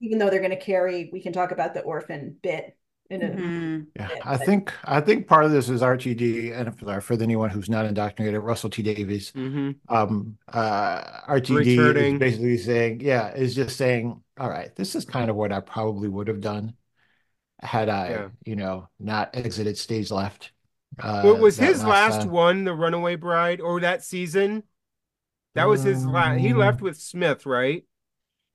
[0.00, 2.76] even though they're going to carry, we can talk about the orphan bit
[3.10, 3.26] in a.
[3.28, 3.86] Mhm.
[3.94, 7.14] Yeah, Yeah, I but- think I think part of this is RTD, and for, for
[7.22, 9.76] anyone who's not indoctrinated, Russell T Davies, Mhm.
[9.90, 12.14] um, uh, RTD Returning.
[12.14, 15.60] is basically saying, yeah, is just saying, all right, this is kind of what I
[15.60, 16.74] probably would have done
[17.60, 18.28] had I, Yeah.
[18.46, 20.52] you know, not exited stage left.
[20.98, 22.30] Uh, What was his last time.
[22.30, 24.62] one, The Runaway Bride, or that season?
[25.54, 26.40] That was his last.
[26.40, 27.84] He Um, left with Smith, right?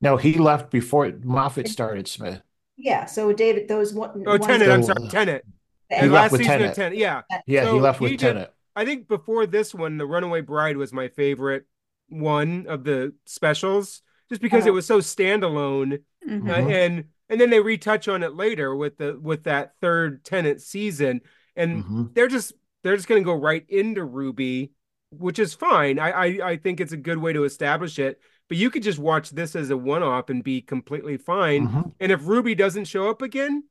[0.02, 2.42] No, he left before Moffat started Smith.
[2.78, 3.06] Yeah.
[3.06, 4.24] So David, those one.
[4.26, 4.66] Oh, ones Tennant.
[4.68, 5.46] that- I'm sorry, uh, Tennant.
[5.90, 6.70] And left last with season Tennant.
[6.72, 7.22] of Tennant, yeah.
[7.46, 10.78] Yeah, So he left he with did- I think before this one, The Runaway Bride
[10.78, 11.66] was my favorite
[12.10, 14.76] one of the specials, just because it Uh-huh.
[14.76, 16.00] was so standalone.
[16.26, 16.72] Uh, Mhm.
[16.72, 21.22] and and then they retouch on it later with the with that third Tennant season,
[21.56, 22.14] and Mhm.
[22.16, 22.54] they're just
[22.84, 24.72] they're just going to go right into Ruby,
[25.20, 26.00] which is fine.
[26.00, 28.20] I, I I think it's a good way to establish it.
[28.50, 31.68] But you could just watch this as a one off and be completely fine.
[31.70, 31.94] Mhm.
[32.00, 33.64] And if Ruby doesn't show up again,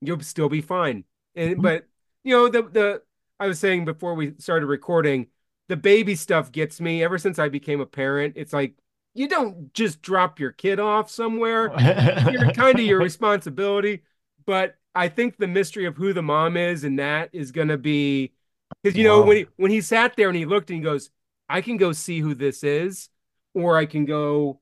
[0.00, 1.04] you'll still be fine.
[1.34, 1.62] And Mhm.
[1.62, 1.86] but
[2.24, 3.02] you know the the
[3.40, 5.28] I was saying before we started recording,
[5.68, 8.34] the baby stuff gets me ever since I became a parent.
[8.36, 8.74] It's like
[9.14, 11.72] you don't just drop your kid off somewhere.
[12.30, 14.02] You're kind of your responsibility.
[14.46, 18.32] But I think the mystery of who the mom is and that is gonna be
[18.82, 19.26] because you know Wow.
[19.26, 21.10] when he when he sat there and he looked and he goes,
[21.48, 23.08] I can go see who this is,
[23.54, 24.60] or I can go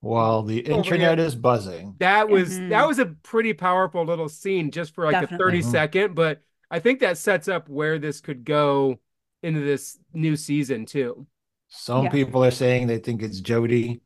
[0.00, 1.96] while the internet is buzzing.
[1.98, 2.70] that was Mhm.
[2.70, 5.44] that was a pretty powerful little scene just for like a Definitely.
[5.44, 5.70] 30 Mhm.
[5.72, 9.00] second, but I think that sets up where this could go
[9.42, 11.26] into this new season too.
[11.68, 12.10] Some Yeah.
[12.10, 14.00] people are saying they think it's Jodie.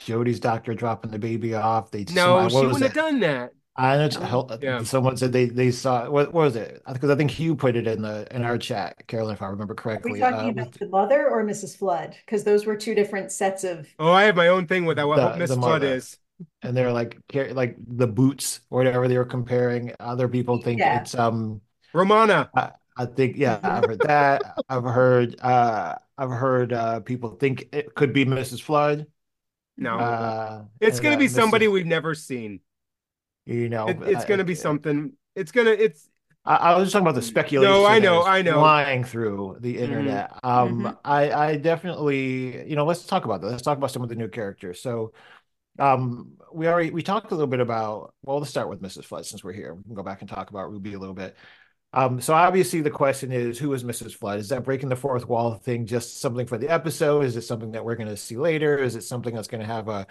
[0.00, 1.90] Jodie's doctor dropping the baby off.
[1.90, 3.52] They No, what she wouldn't have done that.
[3.76, 4.08] I know.
[4.08, 4.58] No.
[4.62, 4.82] Yeah.
[4.84, 6.80] Someone said they they saw what, what was it?
[6.92, 9.74] Because I think Hugh put it in the in our chat, Carolyn, if I remember
[9.74, 10.20] Are we correctly.
[10.20, 11.76] talking Uh, about the mother or Mrs.
[11.76, 12.16] Flood?
[12.24, 13.88] Because those were two different sets of.
[13.98, 15.08] Oh, I have my own thing with that.
[15.08, 16.18] What The- hope Flood is.
[16.62, 17.18] and they're like
[17.52, 19.92] like the boots or whatever they were comparing.
[19.98, 21.00] Other people think Yeah.
[21.00, 21.60] it's um.
[21.92, 22.50] Romana.
[22.96, 24.42] I think yeah, I've heard that.
[24.68, 28.60] I've heard uh I've heard uh people think it could be Mrs.
[28.62, 29.06] Flood.
[29.76, 29.98] No.
[29.98, 31.72] Uh, it's gonna uh, be somebody Mrs.
[31.72, 32.60] we've never seen.
[33.46, 35.12] You know, It- it's gonna be something.
[35.34, 36.08] It's gonna it's
[36.46, 37.72] I, I was just talking about the speculation.
[37.72, 38.54] No, I know, I know.
[38.54, 40.30] Flying through the internet.
[40.42, 40.98] Um, Mhm.
[41.04, 43.46] I, I definitely, you know, let's talk about that.
[43.48, 44.82] Let's talk about some of the new characters.
[44.82, 45.12] So,
[45.78, 48.14] um, we already we talked a little bit about.
[48.22, 49.04] Well, let's start with Mrs.
[49.06, 49.74] Flood since we're here.
[49.74, 51.34] We can go back and talk about Ruby a little bit.
[51.94, 54.14] Um, so obviously the question is, who is Mrs.
[54.14, 54.40] Flood?
[54.40, 57.24] Is that breaking the fourth wall thing just something for the episode?
[57.24, 58.76] Is it something that we're going to see later?
[58.76, 60.06] Is it something that's going to have a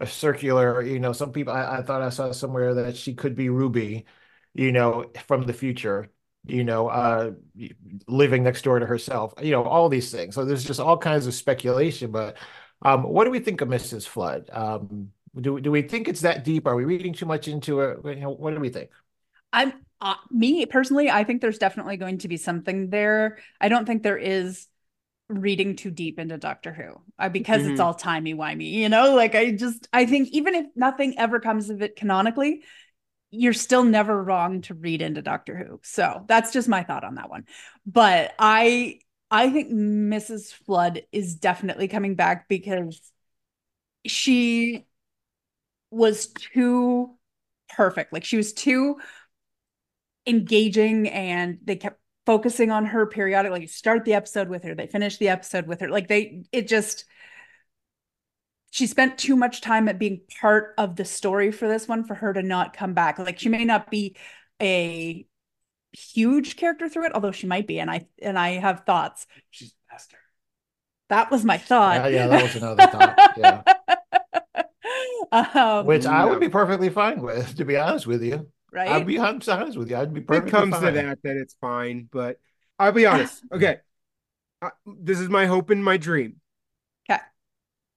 [0.00, 3.34] a circular, you know, some people I, I thought I saw somewhere that she could
[3.34, 4.06] be Ruby,
[4.54, 6.10] you know, from the future,
[6.46, 7.32] you know, uh
[8.06, 10.34] living next door to herself, you know, all these things.
[10.34, 12.10] So there's just all kinds of speculation.
[12.10, 12.36] But
[12.82, 14.06] um, what do we think of Mrs.
[14.06, 14.48] Flood?
[14.52, 16.66] Um, do do we think it's that deep?
[16.66, 17.98] Are we reading too much into it?
[18.04, 18.90] You know, what do we think?
[19.52, 23.38] I'm uh, me personally, I think there's definitely going to be something there.
[23.60, 24.66] I don't think there is
[25.28, 27.80] reading too deep into Doctor Who uh, because it's Mhm.
[27.80, 29.14] all timey wimey, you know?
[29.14, 32.62] Like I just I think even if nothing ever comes of it canonically,
[33.30, 35.80] you're still never wrong to read into Doctor Who.
[35.84, 37.46] So that's just my thought on that one.
[37.86, 40.52] But I I think Mrs.
[40.52, 43.00] Flood is definitely coming back because
[44.06, 44.86] she
[45.90, 47.16] was too
[47.70, 48.12] perfect.
[48.12, 48.96] Like she was too
[50.26, 53.60] engaging and they kept focusing on her periodically.
[53.60, 55.88] Like start the episode with her, they finish the episode with her.
[55.88, 57.06] Like they it just
[58.70, 62.14] she spent too much time at being part of the story for this one for
[62.14, 63.18] her to not come back.
[63.18, 64.14] Like she may not be
[64.60, 65.26] a
[65.92, 67.80] huge character through it, although she might be.
[67.80, 69.26] And I and I have thoughts.
[69.48, 70.18] she's master.
[71.08, 72.12] That was my thought.
[72.12, 73.64] Yeah, yeah, that was another thought.
[75.32, 75.32] Yeah.
[75.78, 78.52] um, Which I would be perfectly fine with, to be honest with you.
[78.78, 78.90] Right?
[78.92, 79.96] I'd be honest honest with you.
[79.96, 80.94] I'd be If it perfectly comes to fine.
[80.94, 82.08] that, then it's fine.
[82.10, 82.40] But
[82.78, 83.42] I'll be honest.
[83.52, 83.78] Okay.
[84.62, 86.40] I, this is my hope and my dream.
[87.08, 87.20] Okay.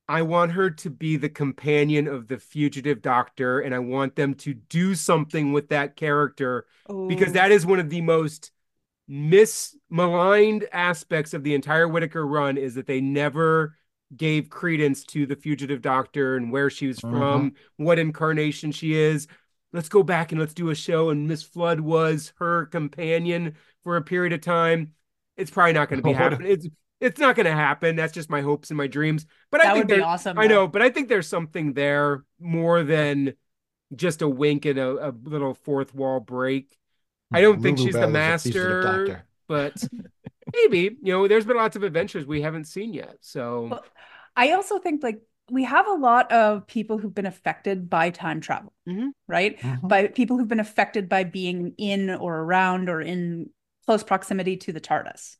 [0.07, 4.33] I want her to be the companion of the fugitive doctor, and I want them
[4.35, 6.65] to do something with that character
[7.07, 8.51] because that is one of the most
[9.09, 13.77] mismaligned aspects of the entire Whittaker run is that they never
[14.15, 17.09] gave credence to the fugitive doctor and where she was Mhm.
[17.09, 19.27] from, what incarnation she is.
[19.73, 21.09] Let's go back and let's do a show.
[21.09, 24.93] And Miss Flood was her companion for a period of time.
[25.37, 26.51] It's probably not going to be What happening.
[26.51, 26.67] It's
[26.99, 27.95] it's not going to happen.
[27.95, 29.25] That's just my hopes and my dreams.
[29.49, 30.37] But I think would be awesome.
[30.37, 30.55] I though.
[30.55, 33.33] know, but I think there's something there more than
[33.95, 36.77] just a wink and a, a little fourth wall break.
[37.33, 39.83] I don't think she's the Bell is a fugitive master, but
[40.53, 43.17] maybe you know, there's been lots of adventures we haven't seen yet.
[43.21, 43.85] So Well,
[44.35, 48.39] I also think like we have a lot of people who've been affected by time
[48.39, 49.11] travel, Mhm.
[49.27, 49.59] right?
[49.59, 49.87] Mhm.
[49.87, 53.49] By people who've been affected by being in or around or in
[53.85, 55.37] close proximity to the TARDIS.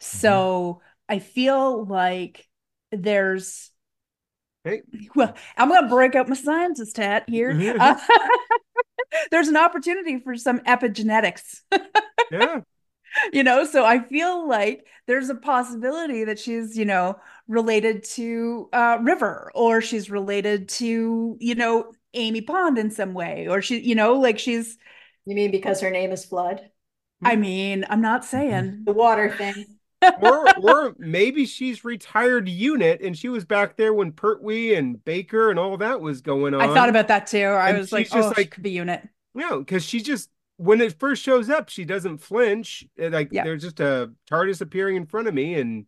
[0.00, 2.46] So I feel like
[2.92, 3.70] there's
[4.64, 4.82] Hey.
[5.14, 7.58] well, I'm gonna break out my scientist hat here.
[7.78, 7.98] Uh,
[9.30, 11.60] there's an opportunity for some epigenetics
[12.30, 12.60] yeah,
[13.32, 18.68] you know so i feel like there's a possibility that she's you know related to
[18.72, 23.80] uh river or she's related to you know amy pond in some way or she
[23.80, 24.78] you know like she's
[25.26, 26.68] You mean because her name is Flood?
[27.24, 28.82] I mean, I'm not saying.
[28.84, 29.78] The water thing.
[30.20, 35.48] or or maybe she's retired unit and she was back there when Pertwee and Baker
[35.48, 36.60] and all that was going on.
[36.60, 37.38] I thought about that too.
[37.46, 39.08] I And was like, just oh, she like- could be unit.
[39.34, 42.84] no, because she just when it first shows up, she doesn't flinch.
[43.00, 43.42] Uh, Like Yeah.
[43.42, 45.86] there's just a TARDIS appearing in front of me, and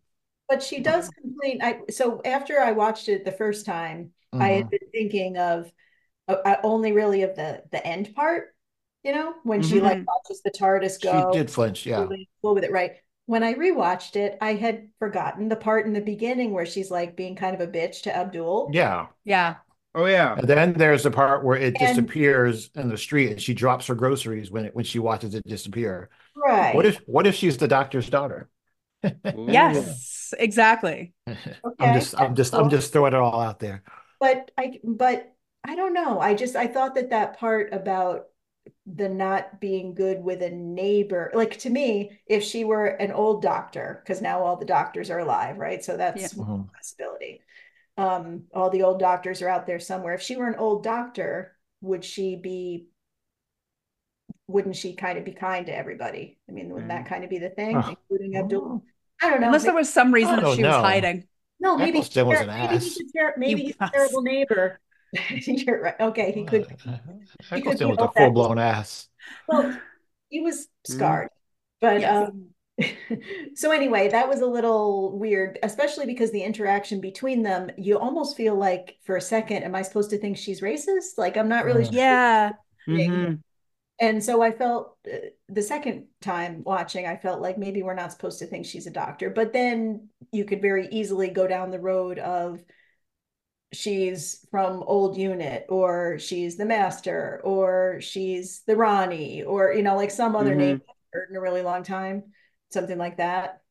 [0.49, 1.61] But she does complain.
[1.61, 5.71] I so after I watched it the first time, I had been thinking of
[6.27, 8.55] uh, uh, only really of the the end part,
[9.03, 10.07] you know, when she like Mhm.
[10.07, 11.99] watches the TARDIS go, She did flinch, yeah.
[12.07, 12.97] totally cool with it, right?
[13.27, 17.15] When I rewatched it, I had forgotten the part in the beginning where she's like
[17.17, 18.73] being kind of a bitch to Abdul.
[18.73, 19.07] Yeah.
[19.25, 19.57] Yeah.
[19.97, 23.41] Oh yeah, And then there's the part where it And- disappears in the street and
[23.41, 26.09] she drops her groceries when it when she watches it disappear.
[26.35, 26.73] Right.
[26.75, 28.49] What if what if she's the doctor's daughter?
[29.35, 31.13] Yes, exactly.
[31.27, 31.55] okay.
[31.79, 33.83] I'm just I'm just I'm just throwing it all out there.
[34.19, 35.33] But I but
[35.63, 36.19] I don't know.
[36.19, 38.25] I just I thought that that part about
[38.85, 43.41] the not being good with a neighbor, like to me, if she were an old
[43.41, 45.83] doctor, because now all the doctors are alive, right?
[45.83, 46.43] So that's Yeah.
[46.43, 46.73] one Mhm.
[46.73, 47.41] possibility.
[47.97, 50.13] Um, all the old doctors are out there somewhere.
[50.13, 52.87] If she were an old doctor, would she be
[54.47, 56.37] wouldn't she kind of be kind to everybody?
[56.47, 57.89] I mean, wouldn't that kind of be the thing, Oh.
[57.89, 58.83] including Abdul?
[59.21, 59.47] I don't know.
[59.47, 61.27] Unless there was some reason I that don't she was hiding.
[61.59, 62.83] No, maybe he's, Eccleston was ter- an maybe ass.
[62.83, 64.79] he's a ter- maybe He he's a terrible neighbor.
[65.29, 65.95] You're right.
[65.99, 66.67] Okay, he could.
[67.51, 69.09] Eccleston be was a full blown ass.
[69.47, 69.77] Well,
[70.29, 71.29] he was scarred,
[71.81, 72.29] but Yes.
[72.29, 72.49] um.
[73.55, 78.37] So anyway, that was a little weird, especially because the interaction between them, you almost
[78.37, 81.17] feel like for a second, am I supposed to think she's racist?
[81.17, 81.93] Like I'm not really sure.
[81.93, 82.51] Yeah.
[82.87, 83.43] Mhm.
[83.99, 85.17] And so I felt uh,
[85.49, 88.91] the second time watching, I felt like maybe we're not supposed to think she's a
[88.91, 92.61] doctor, but then you could very easily go down the road of
[93.73, 99.95] she's from old unit or she's the master or she's the Ronnie or you know
[99.95, 100.59] like some other Mhm.
[100.59, 102.23] name I've heard in a really long time,
[102.71, 103.61] something like that.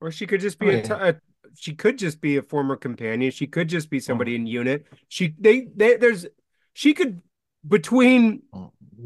[0.00, 0.82] Or she could just be Oh, a, yeah.
[0.82, 1.20] t- a
[1.56, 3.30] she could just be a former companion.
[3.30, 4.86] She could just be somebody in unit.
[5.08, 6.26] She they, they there's
[6.72, 7.22] she could
[7.66, 8.42] between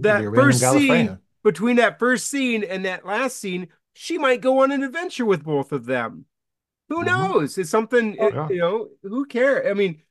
[0.01, 4.73] that first scene between that first scene and that last scene, she might go on
[4.73, 6.25] an adventure with both of them.
[6.89, 7.07] Who Mhm.
[7.07, 7.59] knows?
[7.59, 8.49] It's something Oh, it- yeah.
[8.51, 8.89] you know.
[9.03, 9.67] Who cares?
[9.71, 10.03] I mean,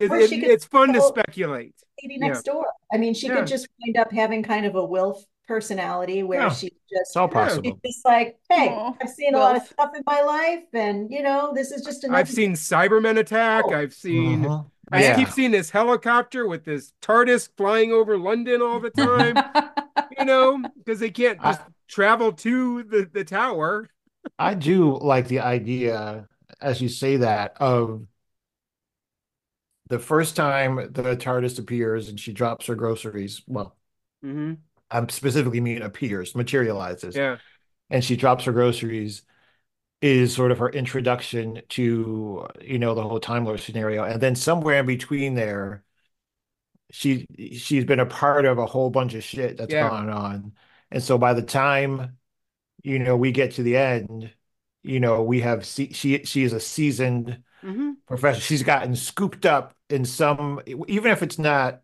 [0.00, 1.74] it, it- it's fun to go- speculate.
[2.02, 2.26] Lady Yeah.
[2.28, 2.66] next door.
[2.92, 3.36] I mean, she Yeah.
[3.36, 6.48] could just wind up having kind of a Wilf personality where Yeah.
[6.50, 7.32] she's It's just all Yeah.
[7.32, 7.80] possible.
[7.84, 11.10] She's just like, hey, Aw, I've seen a lot of stuff in my life, and
[11.10, 12.18] you know, this is just another.
[12.20, 13.64] I've seen Cybermen attack.
[13.68, 13.72] Oh.
[13.74, 14.44] I've seen.
[14.44, 14.70] Mhm.
[14.90, 15.16] I Yeah.
[15.16, 19.36] keep seeing this helicopter with this TARDIS flying over London all the time.
[20.18, 23.88] you know, because they can't I- just travel to the the tower.
[24.38, 26.28] I do like the idea,
[26.60, 28.06] as you say that, of
[29.88, 33.42] the first time the TARDIS appears and she drops her groceries.
[33.46, 33.76] Well,
[34.24, 34.54] Mm-hmm.
[34.92, 37.38] I'm specifically mean appears, materializes, Yeah.
[37.90, 39.22] and she drops her groceries
[40.02, 44.04] is sort of her introduction to, you know, the whole Time Lord scenario.
[44.04, 45.84] And then somewhere in between there,
[46.90, 49.88] she she's been a part of a whole bunch of shit that's Yeah.
[49.88, 50.52] gone on.
[50.90, 52.18] And so by the time,
[52.84, 54.32] you know, we get to the end,
[54.84, 57.92] you know, we have se she she is a seasoned Mm-hmm.
[58.08, 58.42] professional.
[58.42, 61.82] She's gotten scooped up in some, even if it's not,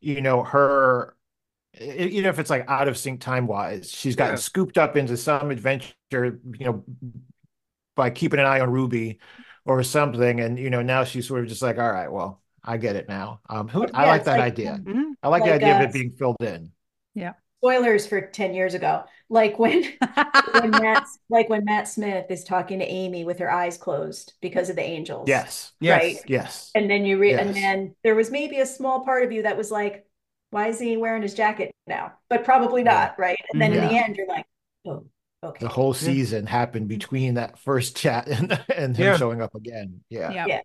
[0.00, 1.16] you know, her,
[1.80, 4.36] even if it's like out of sync time wise, she's gotten Yeah.
[4.36, 6.84] scooped up into some adventure, you know,
[7.96, 9.18] by keeping an eye on Ruby
[9.64, 10.40] or something.
[10.40, 13.08] And, you know, now she's sort of just like, all right, well, I get it
[13.08, 13.40] now.
[13.48, 14.80] Um, who, I like that like, idea.
[14.82, 15.12] Mm-hmm.
[15.22, 16.72] I like the like, idea of uh, it being filled in.
[17.14, 17.34] Yeah.
[17.60, 19.04] Spoilers for 10 years ago.
[19.28, 19.82] Like when
[20.52, 24.70] when Matt like when Matt Smith is talking to Amy with her eyes closed because
[24.70, 25.28] of the angels.
[25.28, 25.72] Yes.
[25.80, 26.02] Yes.
[26.02, 26.16] Right.
[26.28, 26.70] Yes.
[26.74, 29.56] And then you read and then there was maybe a small part of you that
[29.56, 30.06] was like,
[30.50, 32.14] why is he wearing his jacket now?
[32.28, 32.84] But probably Yeah.
[32.84, 33.38] not, right?
[33.52, 34.46] And then in the end you're like,
[34.86, 35.04] oh,
[35.44, 35.60] okay.
[35.60, 36.14] The whole Yeah.
[36.16, 39.12] season happened between that first chat and, and him Yeah.
[39.12, 40.02] showing up again.
[40.08, 40.36] Yeah.
[40.44, 40.46] yeah.
[40.46, 40.62] Yeah.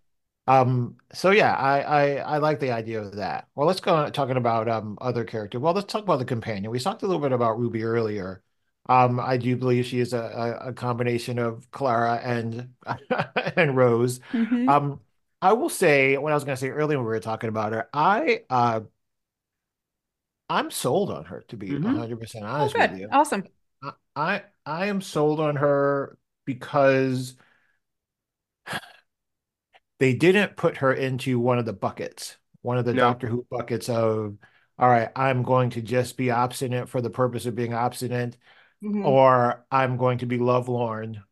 [0.48, 3.48] Um, so yeah, I, I I like the idea of that.
[3.54, 5.60] Well, let's go on talking about um other characters.
[5.60, 6.70] Well, let's talk about the companion.
[6.72, 8.42] We talked a little bit about Ruby earlier.
[8.88, 10.18] Um, I do believe she is a,
[10.64, 12.74] a, a combination of Clara and
[13.56, 14.20] and Rose.
[14.32, 14.68] Mhm.
[14.68, 15.00] Um,
[15.42, 17.88] I will say what I was gonna say earlier when we were talking about her,
[17.94, 18.80] I uh
[20.48, 21.78] I'm sold on her to be Mhm.
[21.78, 22.92] 100% Oh, honest with good.
[22.92, 23.12] you.
[23.12, 23.48] Awesome.
[23.82, 27.36] I, I I am sold on her because
[29.98, 32.94] they didn't put her into one of the buckets, one of the No.
[32.94, 34.36] Doctor Who buckets of,
[34.78, 38.36] all right, I'm going to just be obstinate for the purpose of being obstinate,
[38.80, 39.14] Mhm.
[39.14, 41.24] or I'm going to be lovelorn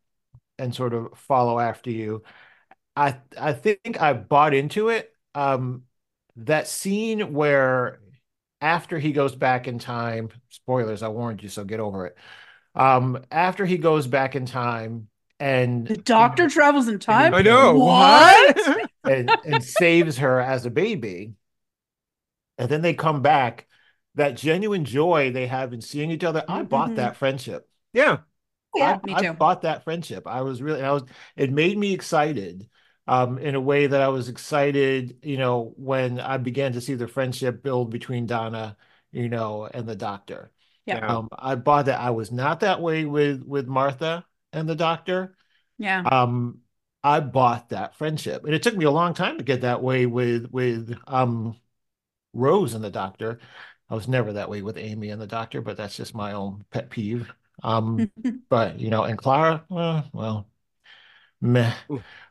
[0.59, 2.23] and sort of follow after you.
[2.97, 5.13] I I think I bought into it.
[5.35, 5.85] Um,
[6.37, 8.01] that scene where
[8.63, 12.17] after he goes back in time, spoilers, I warned you, so get over it.
[12.75, 15.09] Um, after he goes back in time
[15.39, 17.35] and The doctor travels in time.
[17.35, 17.75] I know.
[17.75, 18.89] What?
[19.05, 21.35] and, and saves her as a baby.
[22.59, 23.67] And then they come back.
[24.15, 26.45] That genuine joy they have in seeing each other.
[26.47, 26.97] I bought Mhm.
[26.97, 27.67] that friendship.
[27.95, 28.19] Yeah.
[28.75, 30.27] Yeah, I, me I bought that friendship.
[30.27, 31.05] I was really, I was,
[31.35, 32.69] it made me excited
[33.07, 36.95] um, in a way that I was excited, you know, when I began to see
[36.95, 38.77] the friendship build between Donna,
[39.11, 40.53] you know, and the doctor.
[40.87, 41.07] Yeah.
[41.07, 42.01] Um, I bought that.
[42.01, 45.37] I was not that way with with Martha and the doctor.
[45.79, 46.03] Yeah.
[46.03, 46.61] Um,
[47.05, 50.07] I bought that friendship, and it took me a long time to get that way
[50.07, 51.57] with with um
[52.33, 53.41] Rose and the doctor.
[53.89, 56.65] I was never that way with Amy and the doctor, but that's just my own
[56.71, 57.33] pet peeve.
[57.63, 58.11] Um,
[58.49, 60.49] but you know, and Clara, well, well,
[61.43, 61.75] meh.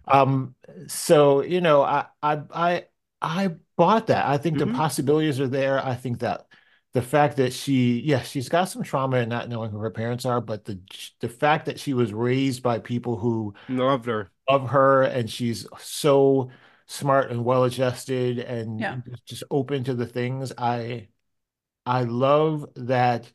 [0.07, 0.55] Um,
[0.88, 2.86] so you know, I I I
[3.22, 3.47] I
[3.78, 4.26] bought that.
[4.28, 4.68] I think the Mhm.
[4.68, 5.84] possibilities are there.
[5.86, 6.47] I think that
[6.93, 10.26] the fact that she, yeah, she's got some trauma in not knowing who her parents
[10.26, 10.82] are, but the
[11.22, 14.32] the fact that she was raised by people who Loved her.
[14.49, 16.51] love her and she's so
[16.88, 18.97] smart and well adjusted and Yeah.
[19.26, 20.51] just open to the things.
[20.57, 21.09] I
[21.86, 23.32] I love that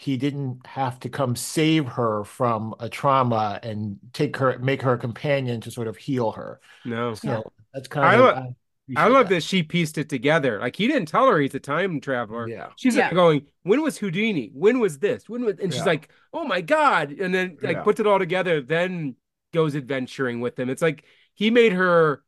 [0.00, 4.94] he didn't have to come save her from a trauma and take her make her
[4.94, 6.58] a companion to sort of heal her.
[6.84, 7.14] No.
[7.14, 7.40] So Yeah.
[7.74, 8.54] that's kind I of lo-
[8.96, 10.58] I I love that she pieced it together.
[10.58, 12.48] Like he didn't tell her he's a time traveler.
[12.48, 12.70] Yeah.
[12.76, 13.06] She's Yeah.
[13.06, 14.50] like going, when was Houdini?
[14.52, 15.28] When was this?
[15.28, 15.84] When was and she's Yeah.
[15.84, 17.12] like, oh my God.
[17.12, 17.82] And then like Yeah.
[17.82, 19.16] puts it all together, then
[19.52, 20.70] goes adventuring with him.
[20.70, 22.24] It's like he made her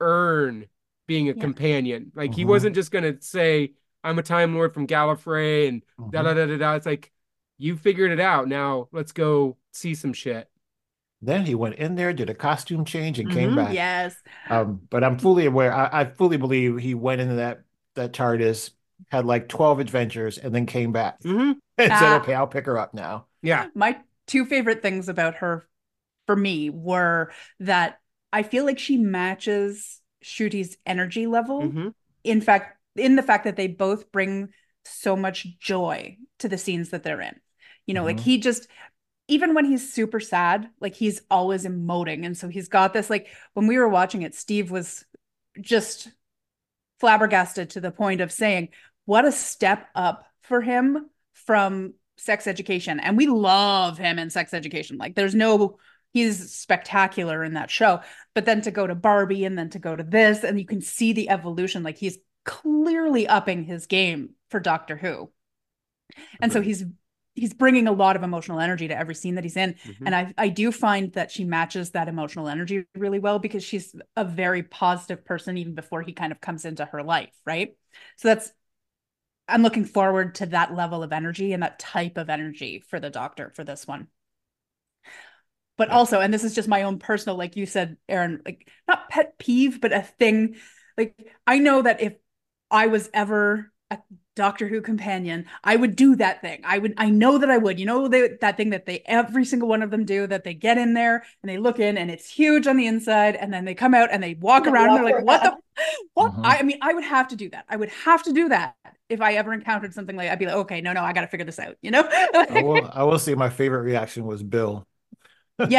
[0.00, 0.66] earn
[1.06, 1.40] being a Yeah.
[1.40, 2.12] companion.
[2.14, 2.48] Like he Mhm.
[2.48, 6.56] wasn't just gonna say, I'm a time lord from Gallifrey and da da da da
[6.58, 6.74] da.
[6.74, 7.12] It's like
[7.58, 8.48] you figured it out.
[8.48, 10.48] Now let's go see some shit.
[11.22, 13.56] Then he went in there, did a costume change, and came Mhm.
[13.56, 13.72] back.
[13.72, 14.22] Yes.
[14.48, 15.72] Um, but I'm fully aware.
[15.72, 17.62] I, I fully believe he went into that
[17.94, 18.70] that TARDIS,
[19.10, 21.98] had like 12 adventures, and then came back hmm and Ah.
[21.98, 23.66] said, "Okay, I'll pick her up now." Yeah.
[23.74, 25.68] My two favorite things about her
[26.26, 28.00] for me were that
[28.32, 31.62] I feel like she matches Ncuti's energy level.
[31.62, 31.88] hmm
[32.24, 34.48] In fact, in the fact that they both bring
[34.84, 37.34] so much joy to the scenes that they're in.
[37.86, 38.20] You know, like Mhm.
[38.20, 38.68] he just
[39.28, 42.24] even when he's super sad, like he's always emoting.
[42.24, 45.04] And so he's got this like when we were watching it, Steve was
[45.60, 46.12] just
[47.00, 48.68] flabbergasted to the point of saying,
[49.04, 53.00] what a step up for him from sex education.
[53.00, 54.96] And we love him in sex education.
[54.96, 55.78] Like there's no,
[56.12, 58.00] he's spectacular in that show.
[58.34, 60.80] But then to go to Barbie and then to go to this, and you can
[60.80, 61.82] see the evolution.
[61.82, 65.30] Like he's clearly upping his game for Doctor Who.
[66.40, 66.84] And so he's
[67.34, 69.74] he's bringing a lot of emotional energy to every scene that he's in.
[69.74, 70.06] Mhm.
[70.06, 73.94] And I I do find that she matches that emotional energy really well because she's
[74.16, 77.76] a very positive person even before he kind of comes into her life, right?
[78.16, 78.52] So that's
[79.48, 83.10] I'm looking forward to that level of energy and that type of energy for the
[83.10, 84.08] doctor for this one.
[85.76, 89.10] But also, and this is just my own personal, like you said, Aaron, like not
[89.10, 90.56] pet peeve, but a thing.
[90.96, 91.14] Like
[91.46, 92.14] I know that if
[92.70, 93.98] I was ever a
[94.34, 96.60] Doctor Who companion, I would do that thing.
[96.64, 97.78] I would, I know that I would.
[97.80, 100.54] You know, they, that thing that they, every single one of them do, that they
[100.54, 103.64] get in there and they look in and it's huge on the inside, and then
[103.64, 105.54] they come out and they walk They around and they're like, what the,
[106.14, 106.32] what?
[106.32, 106.44] Mhm.
[106.44, 107.64] I, I mean, I would have to do that.
[107.68, 108.76] I would have to do that
[109.08, 111.28] if I ever encountered something like, I'd be like, okay, no, no, I got to
[111.28, 111.76] figure this out.
[111.82, 112.02] You know?
[112.48, 112.90] I will.
[112.92, 114.86] I will say my favorite reaction was Bill.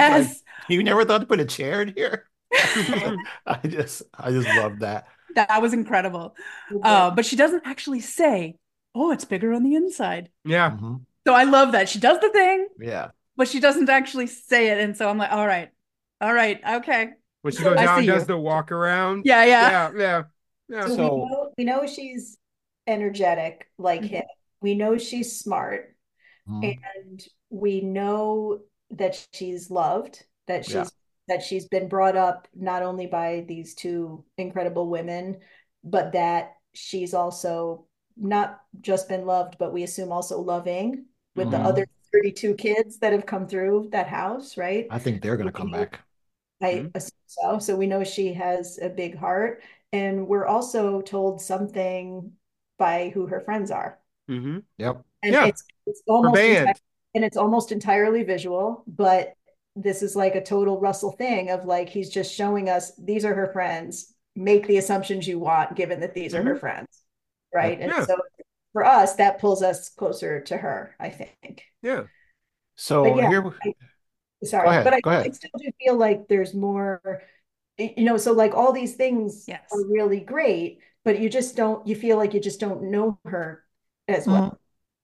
[0.07, 2.29] Like, yes, you never thought to put a chair in here?
[3.45, 5.07] I just, I just love that.
[5.37, 6.35] That was incredible.
[6.83, 8.57] Uh, but she doesn't actually say,
[8.93, 10.29] oh, it's bigger on the inside.
[10.43, 10.71] Yeah.
[10.71, 11.01] Mhm.
[11.25, 13.09] So I love that she does the thing, Yeah.
[13.35, 14.79] but she doesn't actually say it.
[14.79, 15.69] And so I'm like, all right,
[16.21, 17.09] all right, okay.
[17.41, 18.27] When she goes I out and does you.
[18.27, 19.23] the walk around.
[19.25, 19.69] Yeah, yeah.
[19.69, 19.91] Yeah.
[19.97, 20.23] Yeah.
[20.69, 20.87] Yeah.
[20.87, 22.37] So, So- we know we know she's
[22.87, 24.09] energetic like Mhm.
[24.09, 24.23] him.
[24.61, 25.95] We know she's smart,
[26.49, 26.79] Mhm.
[26.99, 28.61] and we know
[28.91, 30.25] that she's loved.
[30.47, 30.85] That she's Yeah.
[31.27, 35.39] That she's been brought up not only by these two incredible women,
[35.83, 41.05] but that she's also not just been loved, but we assume also loving
[41.35, 41.65] with the Mhm.
[41.65, 44.87] other 32 kids that have come through that house, right?
[44.89, 45.99] I think they're gonna come back.
[46.61, 46.91] I Mhm.
[46.95, 47.59] assume so.
[47.59, 49.63] So we know she has a big heart.
[49.93, 52.33] And we're also told something
[52.77, 53.99] by who her friends are.
[54.27, 55.03] hmm Yep.
[55.23, 55.47] And Yeah.
[55.47, 56.79] it's it's almost band.
[57.15, 59.33] and it's almost entirely visual, but
[59.77, 63.33] this is like a total Russell thing of like he's just showing us these are
[63.35, 64.13] her friends.
[64.35, 66.59] Make the assumptions you want, given that these are her mm-hmm.
[66.59, 67.03] friends.
[67.53, 67.79] Right.
[67.79, 68.05] And Yeah.
[68.05, 68.17] so
[68.73, 71.63] for us, that pulls us closer to her, I think.
[71.81, 72.03] Yeah.
[72.75, 73.53] So But yeah, here,
[74.43, 75.19] Sorry, ahead, but I.
[75.21, 77.23] I still do feel like there's more,
[77.77, 79.61] you know, so like all these things Yes.
[79.71, 83.63] are really great, but you just don't, you feel like you just don't know her
[84.07, 84.43] as well.
[84.43, 84.55] Mm-hmm.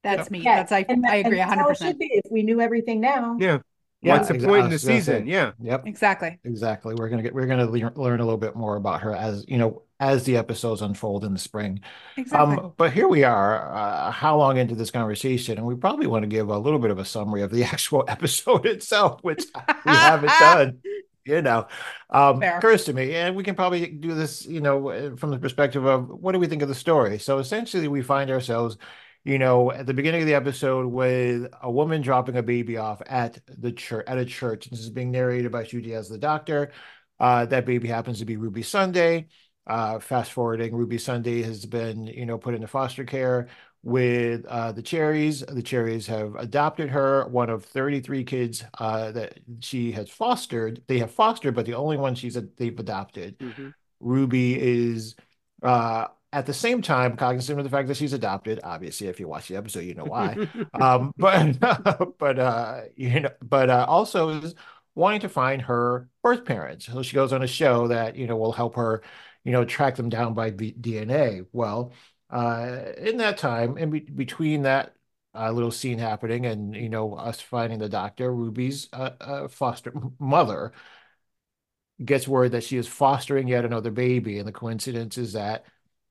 [0.04, 0.40] That's me.
[0.42, 1.88] Yeah, That's I and I agree that's how it 100%.
[1.88, 2.12] should be.
[2.14, 3.60] If we knew everything now, Yeah.
[4.04, 4.96] Yeah, What's the exa- point in the was say.
[4.98, 5.28] season?
[5.28, 5.54] Yeah.
[5.62, 5.88] Yep.
[5.88, 6.38] Exactly.
[6.44, 6.94] Exactly.
[6.94, 9.58] We're gonna get we're gonna le- learn a little bit more about her as you
[9.58, 11.80] know as the episodes unfold in the spring.
[12.18, 12.58] Exactly.
[12.58, 16.24] Um, but here we are, uh, how long into this conversation, and we probably want
[16.24, 19.46] to give a little bit of a summary of the actual episode itself, which
[19.86, 20.80] we haven't done.
[21.26, 21.70] You know,
[22.10, 22.58] um, Fair.
[22.58, 25.86] occurs to me, and we can probably do this, you know, uh, from the perspective
[25.86, 27.18] of what do we think of the story.
[27.18, 28.76] So essentially, we find ourselves,
[29.24, 33.02] you know, at the beginning of the episode with a woman dropping a baby off
[33.06, 34.70] at the church at a church.
[34.70, 36.72] This is being narrated by Judy as the doctor.
[37.20, 39.28] Uh, that baby happens to be Ruby Sunday.
[39.66, 43.48] Uh, fast forwarding, Ruby Sunday has been, you know, put into foster care
[43.82, 45.40] with uh, the Cherries.
[45.40, 50.82] The Cherries have adopted her, one of 33 kids uh, that she has fostered.
[50.88, 53.38] They have fostered, but the only one she's they've adopted.
[54.02, 55.16] Ruby is
[55.62, 58.60] uh, at the same time cognizant of the fact that she's adopted.
[58.64, 60.36] Obviously, if you watch the episode, you know why.
[60.74, 61.60] um, but
[62.18, 64.56] but uh, you know, but uh, also is
[64.96, 66.88] wanting to find her birth parents.
[66.88, 69.04] So she goes on a show that you know will help her,
[69.44, 71.46] you know, track them down by v- DNA.
[71.54, 71.94] Well,
[72.32, 74.96] uh, in that time, in be- between that
[75.36, 79.94] uh, little scene happening and you know us finding the doctor, Ruby's uh, uh, foster
[80.20, 80.74] mother
[82.04, 85.66] gets word that she is fostering yet another baby, and the coincidence is that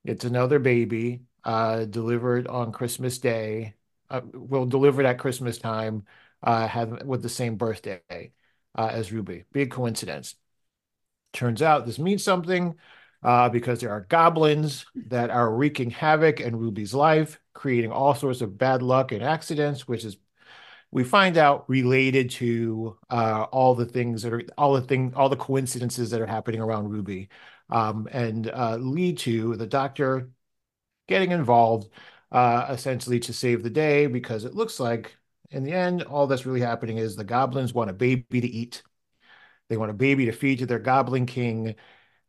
[0.05, 3.75] it's another baby uh, delivered on Christmas Day.
[4.11, 6.05] Uh, well, delivered at Christmas time,
[6.43, 8.33] uh, with the same birthday
[8.75, 9.45] uh, as Ruby.
[9.53, 10.35] Big coincidence.
[11.33, 12.75] Turns out this means something
[13.23, 18.41] uh, because there are goblins that are wreaking havoc in Ruby's life, creating all sorts
[18.41, 20.17] of bad luck and accidents, which is
[20.91, 25.29] we find out related to uh, all the things that are all the thing all
[25.31, 27.29] the coincidences that are happening around Ruby,
[27.73, 30.31] um, and uh, lead to the doctor
[31.09, 31.91] getting involved
[32.33, 35.17] uh, essentially to save the day because it looks like
[35.51, 38.83] in the end all that's really happening is the goblins want a baby to eat.
[39.69, 41.75] They want a baby to feed to their goblin king,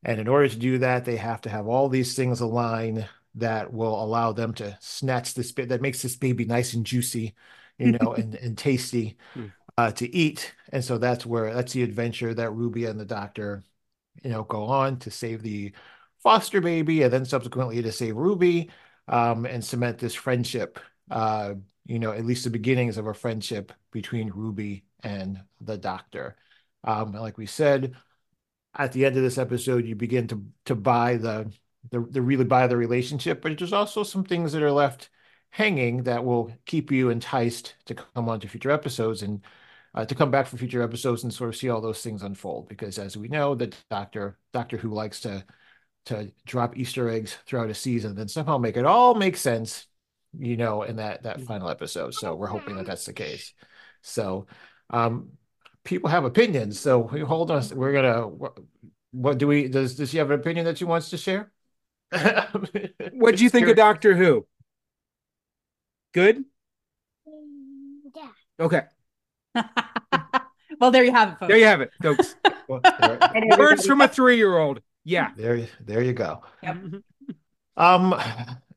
[0.03, 3.73] and in order to do that, they have to have all these things align that
[3.73, 7.35] will allow them to snatch this bit that makes this baby nice and juicy,
[7.79, 9.47] you know, and, and tasty Hmm.
[9.77, 10.55] uh, to eat.
[10.71, 13.63] And so that's where that's the adventure that Ruby and the doctor,
[14.23, 15.73] you know, go on to save the
[16.21, 18.69] foster baby and then subsequently to save Ruby
[19.07, 20.79] um, and cement this friendship,
[21.11, 21.53] uh,
[21.85, 26.37] you know, at least the beginnings of a friendship between Ruby and the doctor.
[26.83, 27.95] Um, like we said,
[28.75, 31.51] at the end of this episode, you begin to to buy the
[31.91, 35.09] the, the really buy the relationship, but there's also some things that are left
[35.49, 39.41] hanging that will keep you enticed to come on to future episodes and
[39.95, 42.67] uh, to come back for future episodes and sort of see all those things unfold.
[42.67, 45.45] Because as we know, the Doctor Doctor Who likes to
[46.05, 49.87] to drop Easter eggs throughout a season, then somehow make it all make sense,
[50.37, 52.13] you know, in that that final episode.
[52.13, 53.53] So we're hoping that that's the case.
[54.01, 54.47] So
[54.89, 55.29] um,
[55.83, 56.79] people have opinions.
[56.79, 57.63] So we hold on.
[57.73, 58.27] We're gonna.
[58.27, 58.57] What,
[59.11, 59.67] what do we?
[59.67, 61.51] Does does she have an opinion that she wants to share?
[63.13, 64.45] What do you think of Doctor Who?
[66.13, 66.43] Good?
[68.15, 68.29] Yeah.
[68.59, 68.81] Okay.
[70.79, 71.47] well, there you have it, folks.
[71.49, 72.35] There you have it, folks.
[72.67, 74.81] There, And Words from a three-year-old.
[75.03, 75.31] Yeah.
[75.35, 76.43] there, there you go.
[76.63, 76.77] Yep.
[77.75, 78.13] Um,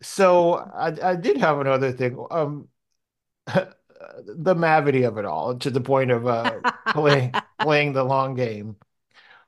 [0.01, 2.19] so I, I did have another thing.
[2.31, 2.69] Um,
[4.27, 8.77] the mavity of it all, to the point of uh playing playing the long game.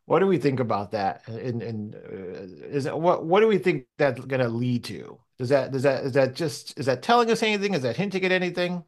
[0.07, 1.27] What do we think about that?
[1.29, 5.19] And and uh, is it what what do we think that's going to lead to?
[5.39, 7.75] Does that does that is that just is that telling us anything?
[7.75, 8.85] Is that hinting at anything?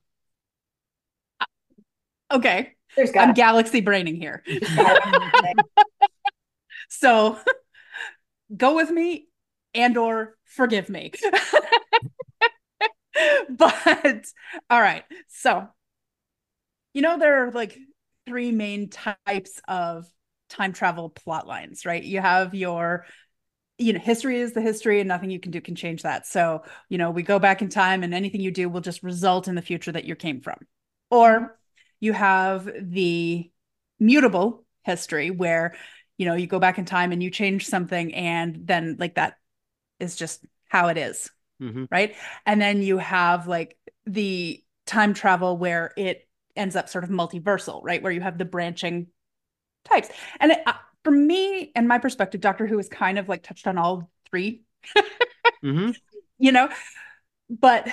[2.30, 4.42] Okay, There's I'm got galaxy braining here.
[6.88, 7.38] So
[8.54, 9.28] go with me
[9.74, 11.12] and or forgive me.
[13.48, 14.24] but
[14.68, 15.04] all right.
[15.28, 15.68] So
[16.92, 17.78] you know there are like
[18.26, 20.06] three main types of
[20.48, 22.02] time travel plot lines, right?
[22.02, 23.06] You have your
[23.78, 26.26] you know, history is the history and nothing you can do can change that.
[26.26, 29.48] So, you know, we go back in time and anything you do will just result
[29.48, 30.58] in the future that you came from.
[31.10, 31.58] Or
[32.00, 33.50] you have the
[33.98, 35.74] mutable history where
[36.18, 39.34] you know you go back in time and you change something and then like that
[39.98, 41.30] is just how it is
[41.60, 41.88] Mhm.
[41.90, 42.16] right?
[42.46, 43.76] And then you have like
[44.06, 46.26] the time travel where it
[46.56, 48.02] ends up sort of multiversal right?
[48.02, 49.08] Where you have the branching
[49.84, 50.08] types.
[50.40, 50.74] And it, uh,
[51.04, 54.62] for me and my perspective doctor who has kind of like touched on all three.
[55.62, 55.92] Mhm.
[56.38, 56.68] you know?
[57.50, 57.88] But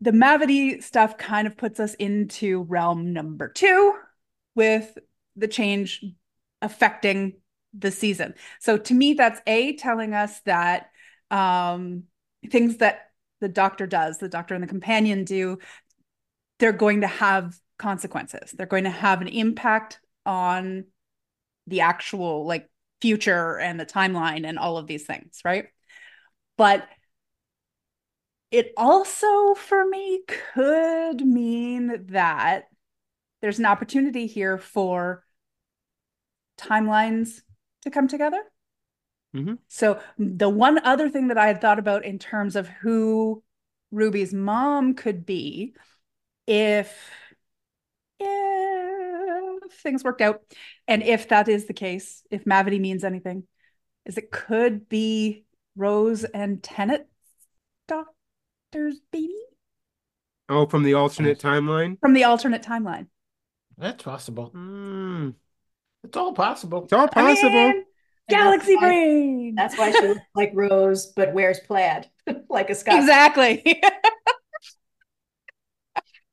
[0.00, 3.94] the mavity stuff kind of puts us into realm number two
[4.54, 4.96] with
[5.36, 6.04] the change
[6.62, 7.34] affecting
[7.78, 10.90] the season so to me that's a telling us that
[11.30, 12.04] um
[12.50, 13.06] things that
[13.40, 15.58] the the doctor does, the doctor and the companion do,
[16.58, 18.52] they're going to have consequences.
[18.52, 20.84] They're going to have an impact on
[21.66, 22.68] the actual like
[23.00, 25.66] future and the timeline and all of these things, right?
[26.56, 26.88] But
[28.56, 30.22] it also for me
[30.54, 32.64] could mean that
[33.42, 35.22] there's an opportunity here for
[36.58, 37.42] timelines
[37.82, 38.42] to come together.
[39.34, 39.58] Mhm.
[39.68, 43.42] So the one other thing that I had thought about in terms of who
[43.90, 45.74] Ruby's mom could be
[46.46, 47.10] if
[48.18, 50.42] if things worked out
[50.88, 53.46] and if that is the case, if Mavity means anything,
[54.06, 55.44] is it could be
[55.76, 57.10] Rose and Tennant's
[58.76, 59.32] doctor's baby
[60.48, 61.98] Oh, from the alternate timeline.
[62.00, 63.08] from the alternate timeline.
[63.76, 64.52] That's possible.
[64.54, 65.34] Mm,
[66.04, 66.84] It's all possible.
[66.84, 67.50] it's all I possible.
[67.50, 67.84] mean,
[68.30, 69.54] galaxy that's why- brain.
[69.56, 72.08] That's why she looks like Rose, but wears plaid
[72.48, 72.94] like a Scot.
[72.98, 73.82] exactly.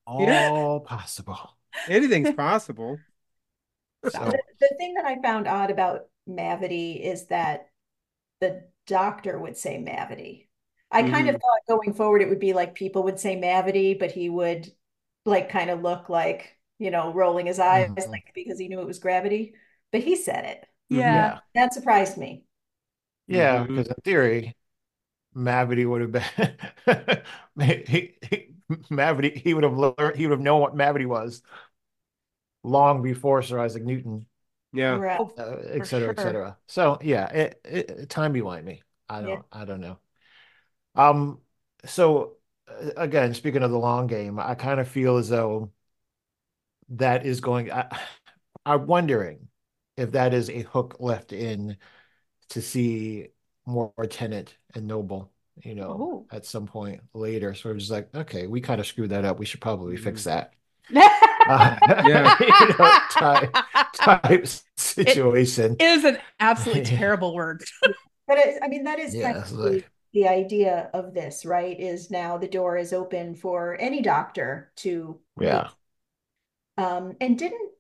[0.06, 1.56] All possible.
[1.88, 2.98] Anything's possible.
[4.06, 7.70] So, The, the thing that I found odd about Mavity is that
[8.42, 10.48] the doctor would say Mavity.
[10.94, 11.42] I kind of Mhm.
[11.42, 14.74] thought going forward it would be like people would say Mavity, but he would
[15.26, 18.12] like kind of look like, you know, rolling his eyes Mhm.
[18.12, 19.56] like because he knew it was gravity.
[19.92, 20.68] But he said it.
[20.90, 21.32] yeah.
[21.32, 21.40] yeah.
[21.56, 22.46] That surprised me.
[23.28, 23.68] Yeah, Mhm.
[23.68, 24.56] because in theory,
[25.36, 27.24] Mavity would have been
[27.88, 28.56] he, he,
[28.92, 29.38] Mavity.
[29.38, 30.18] He would have learned.
[30.18, 31.44] He would have known what Mavity was
[32.64, 34.26] long before Sir Isaac Newton,
[34.74, 35.00] Yeah.
[35.00, 35.22] Right.
[35.38, 36.58] Uh, et cetera, et cetera.
[36.68, 38.84] So yeah, it, it time behind me.
[39.10, 39.30] I don't.
[39.30, 39.42] Yeah.
[39.52, 40.00] I don't know.
[40.96, 41.40] Um.
[41.86, 42.38] So
[42.68, 45.72] uh, again, speaking of the long game, I kind of feel as though
[46.90, 47.72] that is going.
[47.72, 47.88] I,
[48.66, 49.50] I'm wondering
[49.98, 51.76] if that is a hook left in
[52.50, 53.30] to see
[53.66, 55.32] more Tennant and Noble,
[55.64, 56.36] you know, Ooh.
[56.36, 57.54] at some point later.
[57.56, 59.40] So I'm just like, okay, we kind of screwed that up.
[59.40, 60.54] We should probably fix that.
[61.46, 61.76] Uh,
[62.08, 62.36] Yeah.
[62.40, 63.54] you know, type,
[63.96, 65.76] type situation.
[65.80, 67.64] It is an absolutely terrible word.
[68.28, 71.80] But it, I mean, that is Yeah, kind like- the, the idea of this, right?
[71.80, 75.70] Is now the door is open for any doctor to Yeah.
[76.78, 77.72] Um, and didn't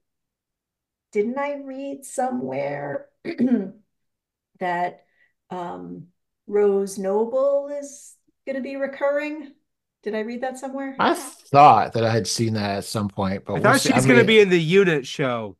[1.11, 3.07] didn't I read somewhere
[4.59, 5.05] that
[5.49, 6.07] um,
[6.47, 8.15] Rose Noble is
[8.45, 9.53] going to be recurring?
[10.03, 10.99] Did I read that somewhere?
[10.99, 13.89] I thought that I had seen that at some point, but I we'll thought see.
[13.89, 15.57] she was I going to be in the unit show.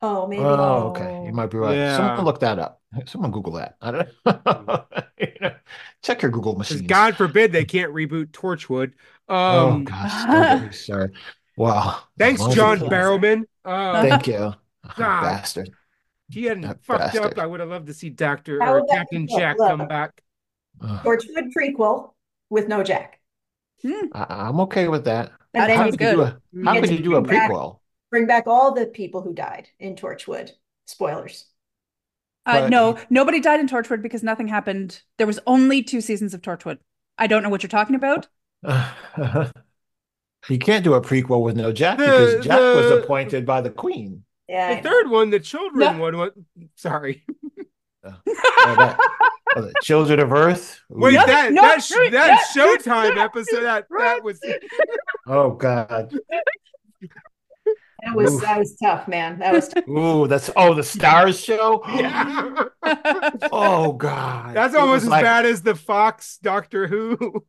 [0.00, 0.42] Oh, maybe.
[0.44, 1.24] Oh, okay.
[1.26, 1.74] You might be right.
[1.74, 1.96] Yeah.
[1.96, 2.80] Someone look that up.
[3.06, 3.76] Someone Google that.
[3.82, 4.84] I don't know.
[5.18, 5.54] You know,
[6.02, 6.86] check your Google machine.
[6.86, 8.92] God forbid they can't reboot Torchwood.
[9.28, 11.16] Oh Um, gosh, don't get me started.
[11.56, 11.98] Wow.
[12.16, 13.42] thanks, As long as John Barrowman.
[13.64, 14.36] Uh, Thank you.
[14.36, 14.54] Oh,
[14.96, 15.22] God.
[15.22, 15.68] bastard.
[16.28, 17.36] if he hadn't that fucked up.
[17.38, 19.38] I would have loved to see Doctor or Captain look?
[19.38, 19.68] Jack Look.
[19.68, 20.22] come back.
[20.80, 21.04] Ugh.
[21.04, 22.12] Torchwood prequel
[22.48, 23.20] with no Jack.
[23.84, 25.32] I, I'm okay with that.
[25.52, 27.50] That And How you could you do a how could you do a bring back-
[27.50, 27.78] prequel?
[28.10, 30.50] Bring back all the people who died in Torchwood.
[30.86, 31.46] Spoilers.
[32.46, 35.02] Uh, But- no, nobody died in Torchwood because nothing happened.
[35.18, 36.78] There was only two seasons of Torchwood.
[37.18, 38.28] I don't know what you're talking about.
[40.48, 43.70] You can't do a prequel with no Jack The- because Jack was appointed by the
[43.70, 44.24] Queen.
[44.48, 44.68] Yeah.
[44.68, 44.90] I The know.
[44.90, 46.00] third one, the children No.
[46.00, 46.30] one, was
[46.76, 47.24] sorry.
[48.04, 48.98] Oh, that-
[49.56, 50.80] the Children of Earth.
[50.92, 51.00] Ooh.
[51.00, 54.40] Wait, No, that no, that sh- no, that Showtime episode that that was
[55.26, 56.14] Oh God.
[58.04, 58.42] That was Oof.
[58.42, 59.38] that was tough, man.
[59.40, 59.88] That was tough.
[59.88, 61.82] Ooh, that's oh the Starz show.
[61.94, 62.64] yeah.
[63.52, 64.54] Oh God.
[64.54, 67.44] That's It almost as like- bad as the Fox Doctor Who.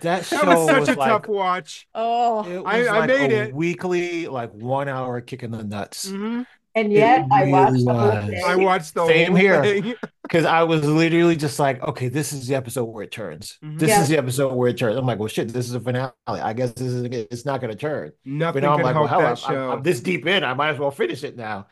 [0.00, 1.86] That show That was such was a like tough watch.
[1.94, 3.54] Oh, I- I like made a it.
[3.54, 6.06] weekly, like one hour kick in the nuts.
[6.10, 6.44] Mhm.
[6.74, 8.42] And yet I really watched the whole thing.
[8.44, 9.94] I watched the Same whole here.
[10.30, 10.40] thing.
[10.40, 13.58] Because I was literally just like, okay, this is the episode where it turns.
[13.62, 13.78] Mhm.
[13.78, 14.02] This Yeah.
[14.02, 14.96] is the episode where it turns.
[14.96, 16.12] I'm like, well, shit, this is a finale.
[16.26, 18.08] I guess this is it's not going to turn.
[18.24, 19.72] But Nothing now I'm like, help well, hell, that I'm, I'm- show.
[19.72, 20.42] I'm this deep in.
[20.44, 21.66] I might as well finish it now.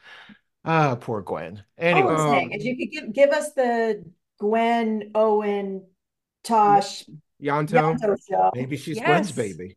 [0.64, 1.56] Ah, poor Gwen.
[1.58, 4.04] All Anyway, I'm saying is you could give give us the
[4.38, 5.84] Gwen, Owen,
[6.44, 7.04] Tosh,
[7.42, 7.70] Ianto.
[7.98, 8.50] Ianto show.
[8.54, 9.06] maybe she's Yes.
[9.06, 9.76] Gwen's baby.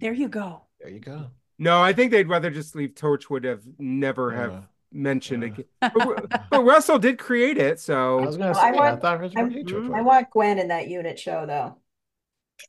[0.00, 0.62] there you go.
[0.80, 1.26] There you go.
[1.58, 4.60] No, I think they'd rather just leave Torchwood have never have Uh,
[4.92, 5.46] mentioned uh.
[5.46, 5.64] again.
[5.80, 8.80] But, but Russell did create it, I so was going to Well, I say, I
[8.90, 11.76] want- thought I'm- really Church I want Gwen in that unit show though.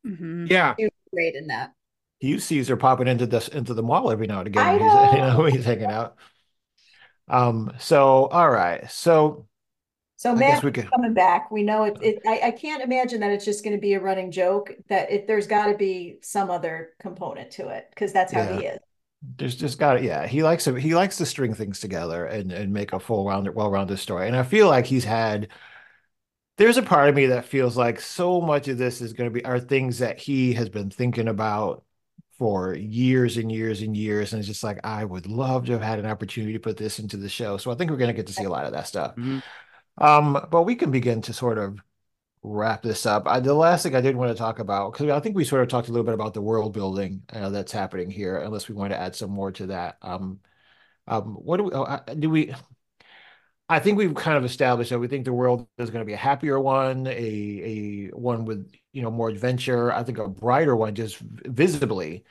[0.05, 0.49] Mhm.
[0.49, 0.75] yeah.
[0.77, 1.73] She was great in that.
[2.19, 4.73] You sees her popping into this into the mall every now and again.
[4.73, 4.87] He's, you
[5.19, 5.45] know, know.
[5.51, 6.15] he's hanging out.
[7.27, 7.73] Um.
[7.79, 8.89] So, all right.
[8.89, 9.47] So,
[10.15, 10.89] So I Matt could.
[10.89, 11.51] coming back.
[11.51, 13.99] We know it, it I, I can't imagine that it's just going to be a
[13.99, 18.33] running joke, that if there's got to be some other component to it, because that's
[18.33, 18.79] how he is.
[19.21, 20.03] There's just got it.
[20.03, 20.27] yeah.
[20.27, 23.55] He likes to he likes to string things together and and make a full rounded,
[23.55, 24.27] well rounded story.
[24.27, 25.49] And I feel like he's had
[26.57, 29.33] there's a part of me that feels like so much of this is going to
[29.33, 31.83] be are things that he has been thinking about
[32.39, 35.81] for years and years and years, and it's just like I would love to have
[35.81, 37.57] had an opportunity to put this into the show.
[37.57, 39.15] So I think we're going to get to see a lot of that stuff.
[39.15, 39.41] Mhm.
[39.97, 41.79] Um, but we can begin to sort of
[42.43, 43.23] wrap this up.
[43.27, 45.61] I, the last thing I did want to talk about, because I think we sort
[45.63, 48.75] of talked a little bit about the world building uh, that's happening here, unless we
[48.75, 49.97] want to add some more to that.
[50.01, 50.39] Um,
[51.07, 52.53] um, what do we, I- do we,
[53.69, 56.13] I think we've kind of established that we think the world is going to be
[56.13, 59.91] a happier one, a, a one with, you know, more adventure.
[59.91, 62.23] I think a brighter one, just visibly.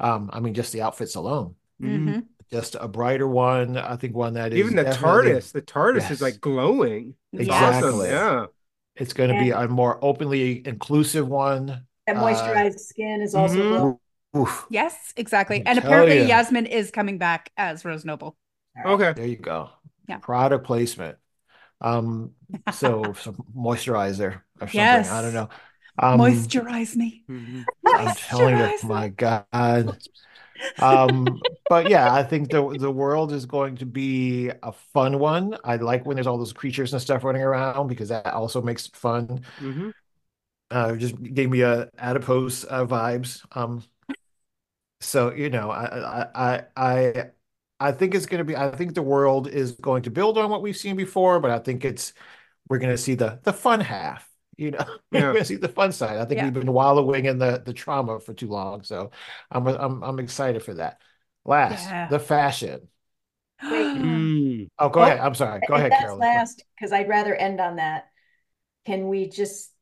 [0.00, 2.04] Um, I mean, just the outfits alone, Mhm.
[2.08, 2.26] Mhm.
[2.50, 3.76] just a brighter one.
[3.76, 6.10] I think one that is Even the TARDIS, the TARDIS Yes.
[6.10, 7.14] is like glowing.
[7.32, 7.88] It's Exactly.
[7.90, 8.00] awesome.
[8.10, 8.46] Yeah.
[9.00, 11.86] It's going to be a more openly inclusive one.
[12.06, 13.98] That Uh, moisturized skin is also mhm.
[14.36, 14.66] Oof.
[14.70, 15.58] Yes, exactly.
[15.66, 16.26] I And apparently ya.
[16.26, 18.36] Yasmin is coming back as Rose Noble.
[18.86, 19.12] Okay.
[19.12, 19.70] There you go.
[20.06, 20.18] Yeah.
[20.18, 21.18] Product placement.
[21.80, 22.32] Um,
[22.72, 24.20] so some moisturizer
[24.60, 24.74] or something.
[24.80, 25.10] Yes.
[25.10, 25.48] I don't know.
[25.98, 27.24] Um, Moisturize me.
[27.28, 27.64] Mhm.
[27.86, 29.08] I'm telling you, Moisturize my.
[29.08, 29.98] God.
[30.78, 35.56] Um, but yeah, I think the the world is going to be a fun one.
[35.64, 38.86] I like when there's all those creatures and stuff running around because that also makes
[38.88, 39.42] fun.
[39.60, 39.90] Mhm.
[40.70, 43.44] Uh, just gave me a adipose uh, vibes.
[43.56, 43.82] Um,
[45.00, 45.84] so you know, I
[46.24, 47.30] I I I
[47.80, 48.56] I think it's going to be.
[48.56, 51.58] I think the world is going to build on what we've seen before, but I
[51.58, 52.12] think it's
[52.70, 54.29] we're going to see the the fun half.
[54.60, 56.18] You know, we're going to see the fun side.
[56.18, 56.42] I think Yeah.
[56.42, 59.10] we've been wallowing in the the trauma for too long, so
[59.50, 61.00] I'm I'm I'm excited for that.
[61.46, 62.08] Last, Yeah.
[62.08, 62.88] the fashion.
[63.94, 64.68] Mm.
[64.78, 65.18] Oh, go Oh, ahead.
[65.20, 65.62] I'm sorry.
[65.62, 66.28] Go ahead, that's Carolyn.
[66.30, 68.10] last, because I'd rather end on that.
[68.86, 69.72] Can we just,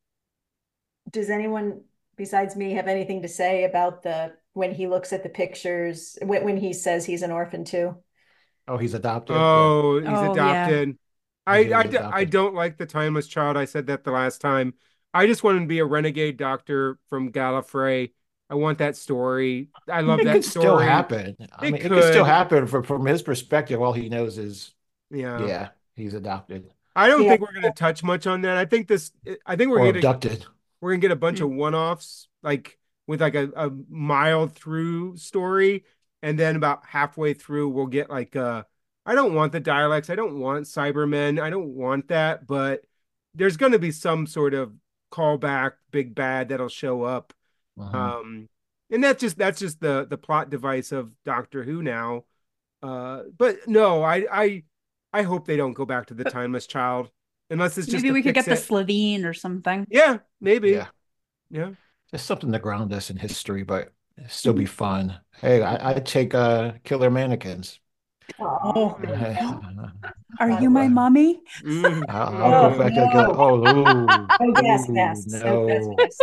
[1.10, 1.82] does anyone
[2.16, 6.44] besides me have anything to say about the, when he looks at the pictures, when,
[6.44, 7.96] when he says he's an orphan too?
[8.66, 9.36] Oh, he's adopted.
[9.36, 10.76] Oh, he's Oh, yeah.
[10.76, 10.98] adopted.
[11.50, 12.30] I, I, he's d- I adopted.
[12.30, 13.56] don't like the timeless child.
[13.56, 14.74] I said that the last time.
[15.14, 18.12] I just want him to be a renegade doctor from Gallifrey.
[18.50, 19.70] I want that story.
[19.88, 20.84] I love It that could still story.
[20.86, 21.36] happen.
[21.52, 23.80] I It mean, it could still happen from from his perspective.
[23.80, 24.74] All he knows is,
[25.10, 25.46] Yeah.
[25.46, 27.30] yeah, he's adopted I don't Yeah.
[27.30, 28.56] think we're gonna touch much on that.
[28.56, 29.12] I think this.
[29.46, 30.46] I think we're gonna abducted.
[30.80, 35.84] we're gonna get a bunch of one-offs, like with like a, a mild through story,
[36.22, 38.64] and then about halfway through we'll get like uh
[39.08, 42.82] I don't want the Daleks, I don't want Cybermen, I don't want that, but
[43.34, 44.72] there's gonna be some sort of
[45.12, 47.32] callback big bad that'll show up.
[47.78, 47.94] Mhm.
[47.94, 48.48] Um
[48.90, 52.24] and that's just that's just the the plot device of Doctor Who now.
[52.82, 54.64] Uh but no, I I
[55.12, 57.10] I hope they don't go back to the timeless child
[57.50, 58.68] unless it's just Maybe we could fix get the it.
[58.68, 59.86] Slitheen or something.
[59.90, 60.70] Yeah, maybe.
[60.70, 60.88] Yeah.
[61.50, 61.70] Yeah.
[62.10, 63.92] Just something to ground us in history, but
[64.28, 65.18] still be fun.
[65.40, 67.80] Hey, I, I'd take uh killer mannequins.
[68.40, 68.98] Oh,
[70.40, 71.40] Are you my mommy?
[71.64, 72.04] Mm.
[72.08, 73.32] I'll, I'll go back to no.
[73.36, 75.26] oh, ooh, Oh, yes, ooh, yes.
[75.26, 75.64] no.
[75.68, 76.22] Yes, yes.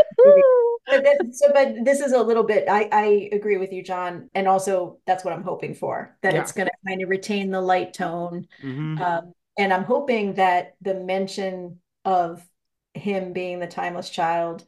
[0.88, 4.30] But that, so, but this is a little bit, I, I agree with you, John.
[4.36, 6.42] And also that's what I'm hoping for, that Yeah.
[6.42, 8.48] it's going to kind of retain the light tone.
[8.64, 9.02] Mhm.
[9.02, 12.48] Um, and I'm hoping that the mention of
[12.94, 14.64] him being the timeless child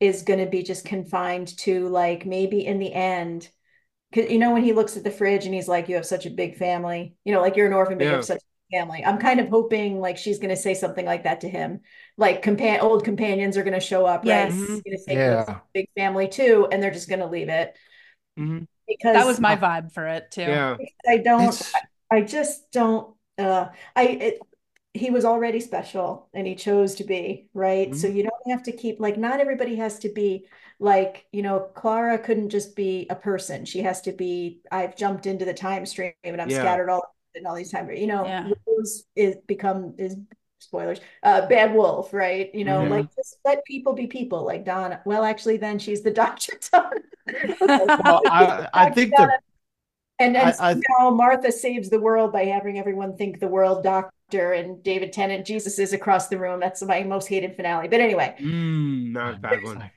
[0.00, 3.48] is going to be just confined to like maybe in the end.
[4.14, 6.26] Cause you know, when he looks at the fridge and he's like, you have such
[6.26, 8.80] a big family, you know, like you're an orphan, but you have such a big
[8.80, 9.04] family.
[9.04, 11.80] I'm kind of hoping like she's going to say something like that to him.
[12.16, 14.26] Like compa- old companions are going to show up, right?
[14.26, 14.54] Yes.
[14.54, 15.38] He's going to say, Yeah.
[15.40, 16.66] "Listen, big family too.
[16.72, 17.76] And they're just going to leave it
[18.38, 18.66] Mhm.
[18.88, 20.42] because That was my vibe for it too.
[20.42, 20.76] Yeah.
[21.08, 21.72] I don't, It's-
[22.10, 24.38] I just don't, uh, I, it,
[24.92, 27.94] he was already special and he chose to be, right?
[27.94, 28.14] So Mhm.
[28.16, 30.48] you don't have to keep, like, not everybody has to be
[30.80, 33.64] like, you know, Clara couldn't just be a person.
[33.66, 36.60] She has to be, I've jumped into the time stream and I'm Yeah.
[36.62, 38.48] scattered all and all these times, you know, Yeah.
[38.66, 40.16] Rose is become, is
[40.58, 42.52] spoilers, uh, bad wolf, right?
[42.54, 42.90] You know, Mhm.
[42.90, 45.00] like just let people be people like Donna.
[45.04, 46.54] Well, actually, then she's the Dr.
[47.60, 49.38] Well, I, I think Donna the
[50.24, 53.82] and then I- I- somehow Martha saves the world by having everyone think the world
[53.82, 56.60] doctor and David Tennant, Jesus is across the room.
[56.60, 57.88] That's my most hated finale.
[57.88, 59.90] But anyway, Mm, not a bad one.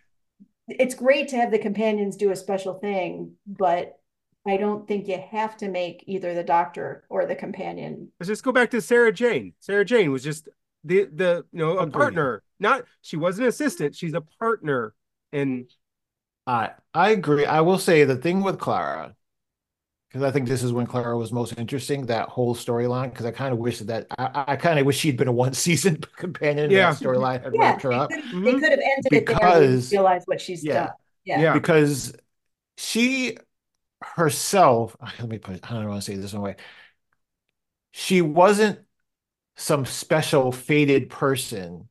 [0.67, 3.99] It's great to have the companions do a special thing, but
[4.45, 8.09] I don't think you have to make either the doctor or the companion.
[8.19, 9.53] Let's just go back to Sarah Jane.
[9.59, 10.49] Sarah Jane was just
[10.83, 12.43] the the you know a partner.
[12.59, 13.95] Not she was an assistant.
[13.95, 14.93] She's a partner.
[15.31, 15.69] And
[16.45, 17.45] I I agree.
[17.45, 19.15] I will say the thing with Clara,
[20.13, 23.09] because I think this is when Clara was most interesting, that whole storyline.
[23.09, 25.53] Because I kind of wish that I, I kind of wish she'd been a one
[25.53, 26.69] season companion.
[26.69, 26.91] Yeah.
[26.91, 30.21] Storyline had Yeah, wrapped her up could, they could have ended it there Because- realize
[30.25, 30.73] what she's Yeah.
[30.85, 30.89] done.
[31.25, 31.41] Yeah.
[31.41, 31.53] yeah.
[31.53, 32.13] because
[32.77, 33.37] she
[34.03, 34.95] herself.
[35.19, 35.55] Let me put.
[35.55, 36.57] it- I don't want to say it this one way.
[37.91, 38.79] She wasn't
[39.55, 41.89] some special fated person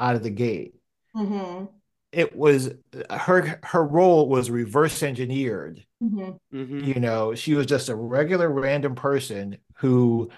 [0.00, 0.74] out of the gate.
[1.14, 1.66] hmm
[2.12, 2.70] It was
[3.10, 5.84] her her role was reverse engineered.
[6.00, 6.84] hmm Mhm.
[6.84, 10.30] You know, she was just a regular random person who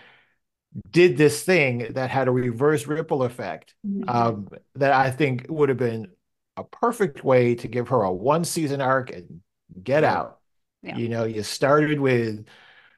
[0.90, 3.74] did this thing that had a reverse ripple effect.
[3.86, 4.08] Mm-hmm.
[4.08, 6.10] Um, that I think would have been
[6.56, 9.40] a perfect way to give her a one season arc and
[9.82, 10.40] get out.
[10.82, 10.96] Yeah.
[10.96, 12.44] You know, you started with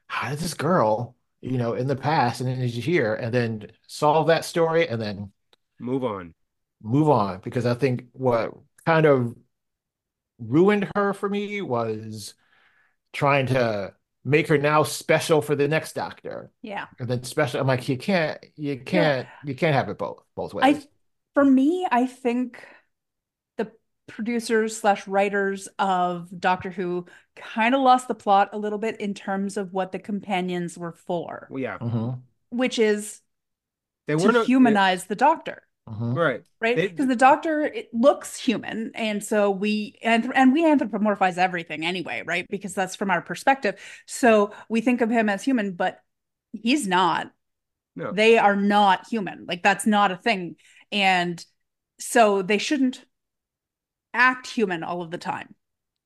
[0.06, 3.70] how did this girl, you know, in the past, and then she's here, and then
[3.86, 5.32] solve that story, and then
[5.78, 6.34] Move on.
[6.84, 7.40] Move on.
[7.42, 8.52] Because I think what
[8.86, 9.34] kind of
[10.38, 12.34] ruined her for me was
[13.12, 16.86] trying to make her now special for the next doctor, Yeah.
[16.98, 17.60] and then special.
[17.60, 20.86] I'm like, you can't, you can't, you can't have it both both I ways.
[21.34, 22.64] for me, I think
[23.58, 23.70] the
[24.06, 27.04] producers slash writers of Doctor Who
[27.36, 30.92] kind of lost the plot a little bit in terms of what the companions were
[30.92, 31.78] for, Well, yeah.
[31.78, 32.20] Mhm,
[32.50, 33.20] which is
[34.06, 35.62] They to were not humanize the Doctor.
[35.88, 36.16] Mhm.
[36.16, 36.42] right.
[36.60, 36.76] right?
[36.76, 42.22] Because the doctor it looks human, and so we and and we anthropomorphize everything anyway,
[42.24, 42.46] right?
[42.48, 43.80] Because that's from our perspective.
[44.06, 45.98] So we think of him as human, but
[46.52, 47.30] he's not.
[47.96, 48.12] No.
[48.12, 49.46] They are not human.
[49.46, 50.56] Like that's not a thing,
[50.90, 51.44] and
[51.98, 53.04] so they shouldn't
[54.12, 55.54] act human all of the time.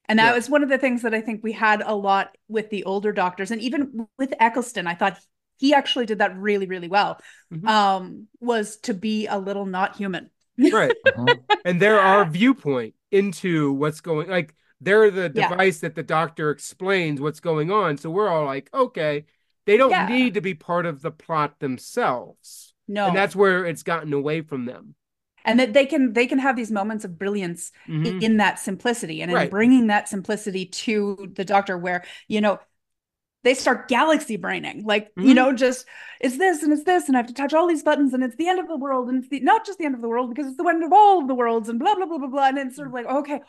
[0.07, 0.35] And that Yeah.
[0.35, 3.12] was one of the things that I think we had a lot with the older
[3.12, 5.18] doctors, and even with Eccleston, I thought
[5.59, 7.21] he actually did that really, really well.
[7.53, 7.67] Mhm.
[7.69, 10.31] Um, was to be a little not human.
[10.59, 10.93] Right.
[11.17, 11.43] Mhm.
[11.65, 15.49] and they're our viewpoint into what's going like they're the Yeah.
[15.49, 19.25] device that the doctor explains what's going on so we're all like okay
[19.67, 20.07] they don't Yeah.
[20.09, 24.41] need to be part of the plot themselves No, and that's where it's gotten away
[24.43, 24.95] from them
[25.45, 28.23] and that they can they can have these moments of brilliance i- Mhm.
[28.23, 29.51] in that simplicity and in Right.
[29.51, 32.59] bringing that simplicity to the doctor where you know
[33.45, 35.34] they start galaxy braining like you Mhm.
[35.36, 35.86] know just
[36.20, 38.36] it's this and it's this and i have to touch all these buttons and it's
[38.36, 40.28] the end of the world and it's the not just the end of the world
[40.34, 42.49] because it's the end of all of the worlds and blah blah blah blah blah
[42.49, 43.41] and it's sort of like okay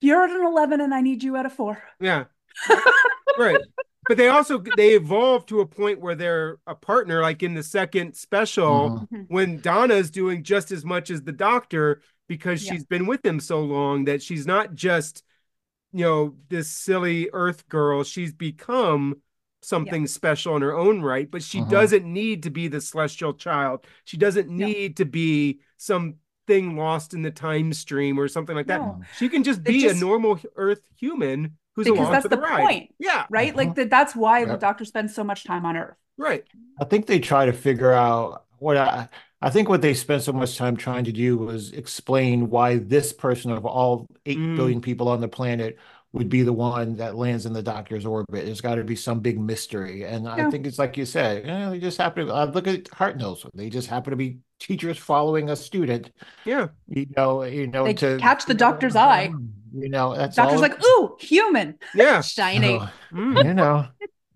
[0.00, 2.24] you're at an 11 and i need you at a 4 yeah
[3.38, 3.58] right
[4.08, 7.62] but they also they evolve to a point where they're a partner like in the
[7.62, 9.26] second special Mhm.
[9.28, 12.72] when Donna's doing just as much as the doctor because Yeah.
[12.72, 15.22] she's been with him so long that she's not just
[15.92, 19.20] you know this silly earth girl she's become
[19.62, 21.70] something special in her own right but she Mhm.
[21.70, 24.66] doesn't need to be the celestial child she doesn't Yeah.
[24.66, 29.00] need to be something lost in the time stream or something like that No.
[29.18, 32.36] she can just be just- a normal earth human who's because along that's for the,
[32.36, 33.74] the ride point yeah right like Mhm.
[33.76, 36.44] that that's why the doctor spends so much time on earth right
[36.80, 39.08] I think they try to figure out what I,
[39.40, 43.12] I think what they spent so much time trying to do was explain why this
[43.12, 44.56] person of all eight Mm.
[44.56, 45.78] billion people on the planet
[46.12, 48.44] would be the one that lands in the doctor's orbit.
[48.44, 50.04] There's got to be some big mystery.
[50.04, 52.66] And I think it's like you said, you know, they just happen to, I look
[52.66, 56.10] at Hartnell's, they just happen to be teachers following a student,
[56.44, 59.32] yeah you know, you know, They to catch the doctor's eye.
[59.74, 60.60] You know, that's doctor's all.
[60.60, 63.44] like ooh human yeah shiny So, Mm.
[63.44, 63.88] you know.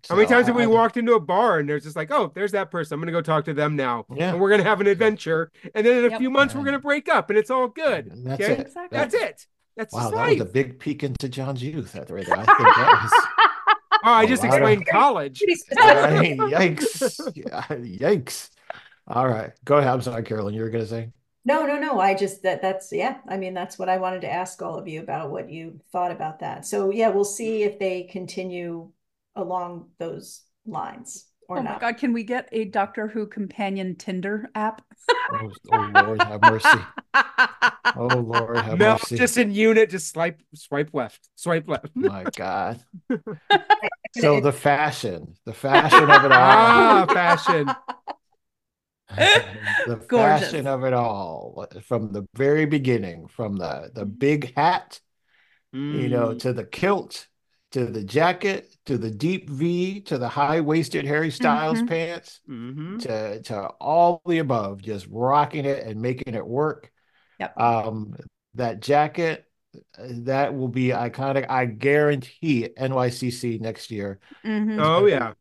[0.09, 2.31] How many So times have we walked into a bar and there's just like, oh,
[2.33, 2.93] there's that person.
[2.95, 4.05] I'm gonna go talk to them now.
[4.15, 4.29] Yeah.
[4.31, 5.51] And we're gonna have an adventure.
[5.75, 6.19] And then in a Yep.
[6.19, 8.09] few months we're gonna break up and it's all good.
[8.23, 8.53] That's okay?
[8.53, 8.59] it.
[8.61, 8.97] Exactly.
[8.97, 9.47] That's it.
[9.77, 10.39] That's Wow, that life.
[10.39, 11.93] was a big peek into John's youth.
[11.93, 12.35] That right there.
[12.39, 13.11] I think that was.
[14.03, 15.41] oh, I a just lot of- explained college.
[15.77, 17.31] I mean, yikes.
[17.35, 18.49] Yeah, Yikes.
[19.07, 19.51] All right.
[19.63, 19.93] Go ahead.
[19.93, 20.53] I'm sorry, Carolyn.
[20.53, 21.11] You were going to say?
[21.45, 21.99] No, no, no.
[21.99, 23.19] I just that that's yeah.
[23.29, 26.11] I mean, that's what I wanted to ask all of you about what you thought
[26.11, 26.65] about that.
[26.65, 28.91] So yeah, we'll see if they continue
[29.35, 34.49] along those lines or oh my god can we get a doctor who companion tinder
[34.55, 34.81] app
[35.29, 36.87] Oh, oh Lord, have mercy.
[37.95, 39.17] Oh Lord, have Mel mercy.
[39.17, 41.27] just in unit, just swipe swipe left.
[41.35, 41.89] Swipe left.
[41.95, 42.83] My God.
[44.11, 47.75] So the fashion, the fashion of it all, ah, fashion.
[49.85, 50.51] the Gorgeous.
[50.51, 54.99] fashion of it all, from the very beginning, from the the big hat,
[55.91, 56.39] you know, Mm.
[56.39, 57.27] to the kilt,
[57.71, 61.87] to the jacket, to the deep V, to the high waisted Harry Styles Mhm.
[61.87, 62.39] pants.
[62.49, 63.01] Mhm.
[63.01, 66.91] to to all the above, just rocking it and making it work.
[67.39, 67.59] Yep.
[67.59, 68.15] Um,
[68.55, 69.45] that jacket,
[69.99, 71.45] that will be iconic.
[71.49, 74.79] I guarantee it, NYCC next year, Mhm.
[74.81, 75.33] Oh yeah.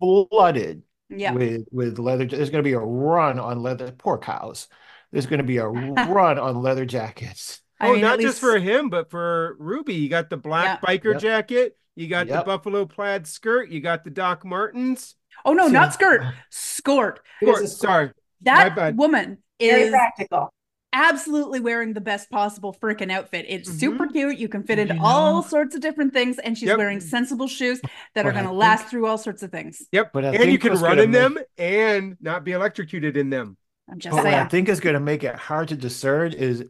[0.00, 2.26] flooded yeah with with leather.
[2.26, 3.92] There's going to be a run on leather.
[3.92, 4.68] Poor cows.
[5.12, 5.66] There's going to be a
[6.22, 7.60] run on leather jackets.
[7.78, 9.94] I oh, mean, at not just least- for him, but for Ruby.
[9.94, 11.20] You got the black biker Yep.
[11.20, 11.76] jacket.
[11.94, 13.70] You got the buffalo plaid skirt.
[13.70, 15.14] You got the Doc Martens.
[15.44, 16.22] oh no See, not skirt
[16.52, 17.68] skort It is Or- skirt.
[17.68, 18.10] sorry.
[18.42, 18.96] that bad.
[18.96, 20.52] woman Very is practical.
[20.92, 23.44] absolutely wearing the best possible freaking outfit.
[23.48, 23.78] It's mm-hmm.
[23.78, 24.38] super cute.
[24.38, 25.06] You can fit into You mm-hmm.
[25.06, 26.78] all sorts of different things, and she's Yep.
[26.78, 29.82] wearing sensible shoes that But are going to think- last through all sorts of things.
[29.92, 30.12] Yep.
[30.14, 33.28] But I and you can run gonna in make- them and not be electrocuted in
[33.30, 33.56] them.
[33.90, 36.64] I'm just But what I think is going to make it hard to discern is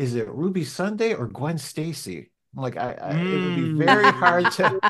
[0.00, 2.30] is it Ruby Sunday or Gwen Stacy?
[2.56, 3.76] I'm like, I, I it would be Mm.
[3.76, 4.80] very hard to.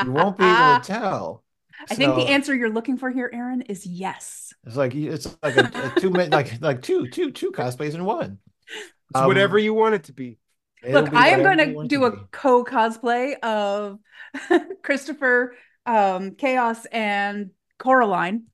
[0.00, 1.42] You won't be able to tell.
[1.90, 4.54] I think the answer you're looking for here, Aaron, is yes.
[4.64, 8.04] It's like it's like a, a two minute like like two two two cosplays in
[8.04, 8.38] one.
[9.10, 10.38] It's Um, whatever you want it to be.
[10.88, 13.98] Look, be I am going to do a co cosplay of
[14.82, 15.54] Christopher,
[15.86, 18.44] um, Chaos, and Coraline.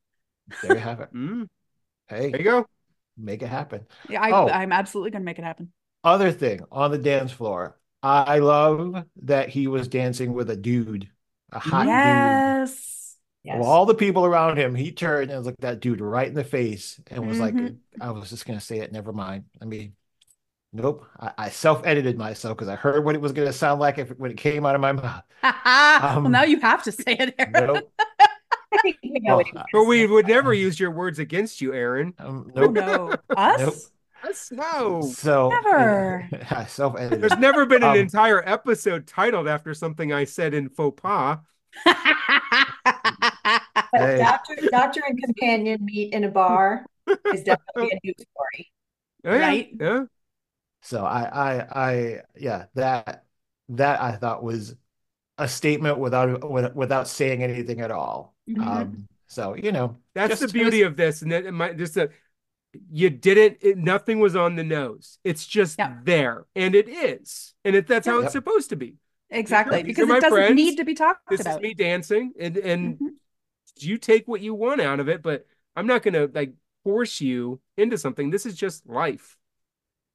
[0.63, 1.11] There you have it.
[1.15, 1.49] Mm,
[2.09, 2.67] Hey, there you go.
[3.17, 3.87] make it happen.
[4.09, 4.49] Yeah, I, Oh.
[4.49, 5.73] I'm absolutely going to make it happen.
[6.03, 11.11] Other thing on the dance floor, I love that he was dancing with a dude,
[11.53, 11.89] a hot dude.
[11.89, 13.17] yes.
[13.43, 13.57] Yes.
[13.57, 16.45] Of all the people around him, he turned and looked that dude right in the
[16.45, 17.79] face and was like, Mhm.
[18.01, 19.45] I was just gonna say it, never mind.
[19.63, 19.95] I mean,
[20.73, 21.07] nope.
[21.19, 24.31] I, I self-edited myself because I heard what it was gonna sound like if when
[24.31, 25.25] it came out of my mouth.
[25.43, 27.53] well, Um, now you have to say it, Aaron.
[27.67, 27.93] Nope.
[28.73, 32.15] I think we know Well, But we would never use your words against you, Aaron.
[32.19, 32.73] Um, Oh, nope.
[32.73, 33.15] no.
[33.37, 33.61] Us?
[33.61, 33.75] Nope.
[34.23, 35.01] Us, no.
[35.03, 36.29] So Never.
[36.69, 37.21] Self-edited.
[37.23, 41.39] There's never been an Um, entire episode titled after something I said in faux pas.
[43.93, 44.19] Hey.
[44.19, 46.87] doctor, doctor and companion meet in a bar
[47.33, 48.73] is definitely a new story.
[49.25, 49.71] Oh, yeah, Right.
[49.81, 50.05] Yeah.
[50.83, 53.25] So I, I, I, yeah, that
[53.71, 54.75] that I thought was
[55.39, 58.35] a statement without without saying anything at all.
[58.49, 58.67] Mhm.
[58.67, 61.23] Um, so you know, That's the beauty of this.
[61.23, 62.11] And that it might just a
[62.91, 65.19] you didn't it, nothing was on the nose.
[65.25, 65.97] It's just Yeah.
[66.05, 66.47] there.
[66.55, 67.55] And it is.
[67.65, 68.25] And it, that's how Yep.
[68.25, 68.97] it's supposed to be.
[69.29, 69.83] exactly.
[69.83, 70.57] These Because it doesn't friends.
[70.57, 71.57] need to be talked This about.
[71.57, 73.09] is me dancing and and Mhm.
[73.79, 75.47] you take what you want out of it, but
[75.77, 76.53] I'm not gonna like
[76.85, 78.31] force you into something.
[78.31, 79.37] This is just life.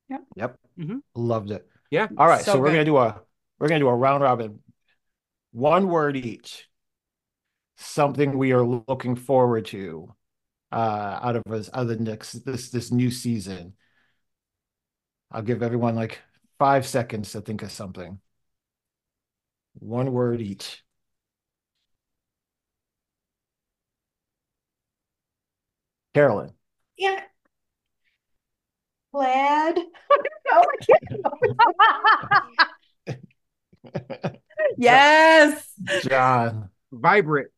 [0.10, 0.24] Yep.
[0.36, 0.98] yep mm-hmm.
[1.16, 1.68] Loved it.
[1.92, 2.08] Yeah.
[2.18, 3.22] All right, so, So we're gonna do a
[3.60, 4.62] we're gonna do a round robin,
[5.52, 6.68] one word each.
[7.78, 10.14] Something we are looking forward to
[10.72, 13.74] uh out of us out of the next this this new season.
[15.32, 16.20] I'll give everyone like
[16.60, 18.20] five seconds to think of something.
[19.80, 20.84] One word each.
[26.14, 26.54] Carolyn.
[26.98, 27.22] Yeah.
[29.14, 29.76] Glad.
[29.78, 29.84] no,
[30.52, 30.78] I
[33.92, 34.40] can't.
[34.78, 35.72] Yes.
[36.08, 36.70] John.
[36.92, 37.50] Vibrant.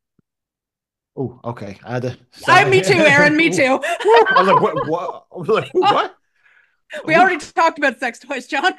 [1.18, 1.80] Oh, okay.
[1.84, 2.18] I had to.
[2.48, 3.36] I, me too, Aaron.
[3.36, 3.80] Me too.
[3.84, 4.88] I was like, what?
[4.88, 5.26] What?
[5.34, 6.16] I was like, what?
[7.06, 8.74] we already talked about sex toys, John.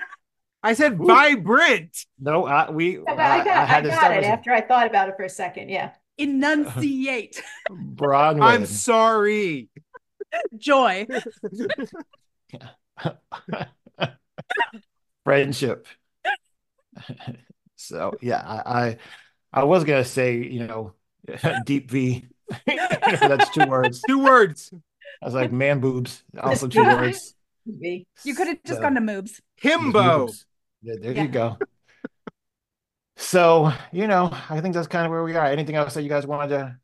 [0.62, 2.07] I said vibrant.
[2.18, 2.99] No, I, we.
[2.99, 5.16] I got, I got, I had to got start it after I thought about it
[5.16, 5.68] for a second.
[5.68, 5.91] Yeah.
[6.16, 7.43] Enunciate.
[7.70, 8.43] Bronwyn.
[8.43, 9.68] I'm sorry.
[10.57, 11.07] Joy.
[15.24, 15.86] friendship.
[17.76, 18.97] so yeah, I, I
[19.53, 20.95] I was gonna say you know
[21.64, 22.24] deep V.
[22.66, 22.89] You know,
[23.29, 24.03] that's two words.
[24.07, 24.72] Two words.
[25.22, 27.35] I was like man boobs, also two words.
[27.66, 28.07] Me.
[28.24, 29.41] You could have just So, gone to moobs.
[29.62, 30.26] Himbo.
[30.26, 30.47] boobs.
[30.83, 31.22] Yeah, there Yeah.
[31.22, 31.59] you go.
[33.16, 35.47] So you know, I think that's kind of where we are.
[35.47, 36.76] Anything else that you guys wanted to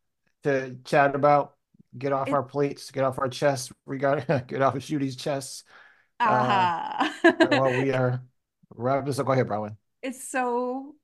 [0.44, 1.54] to chat about?
[1.96, 3.72] Get off It- our plates, get off our chests.
[3.86, 5.64] We got get off of Ncuti's chests.
[6.20, 7.12] Ah.
[7.48, 8.22] While we are
[8.74, 9.26] wrapping this up.
[9.26, 9.76] Go ahead, Bronwyn.
[10.02, 10.94] it's so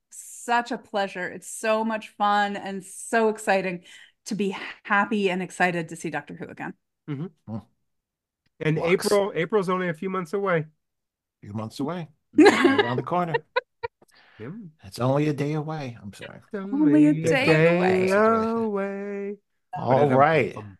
[0.44, 1.28] such a pleasure.
[1.28, 3.84] It's so much fun and so exciting
[4.26, 6.74] to be happy and excited to see Doctor Who again.
[7.08, 7.56] Mm-hmm.
[8.60, 9.06] And Walks.
[9.06, 10.58] April, April's only a few months away.
[10.58, 10.66] A
[11.46, 13.34] few months away, around the corner.
[14.38, 14.50] Yeah.
[14.84, 15.98] It's only a day away.
[16.00, 16.40] I'm sorry.
[16.54, 18.10] Only a day away.
[18.10, 19.36] away.
[19.76, 20.56] All um, right.
[20.56, 20.78] Um,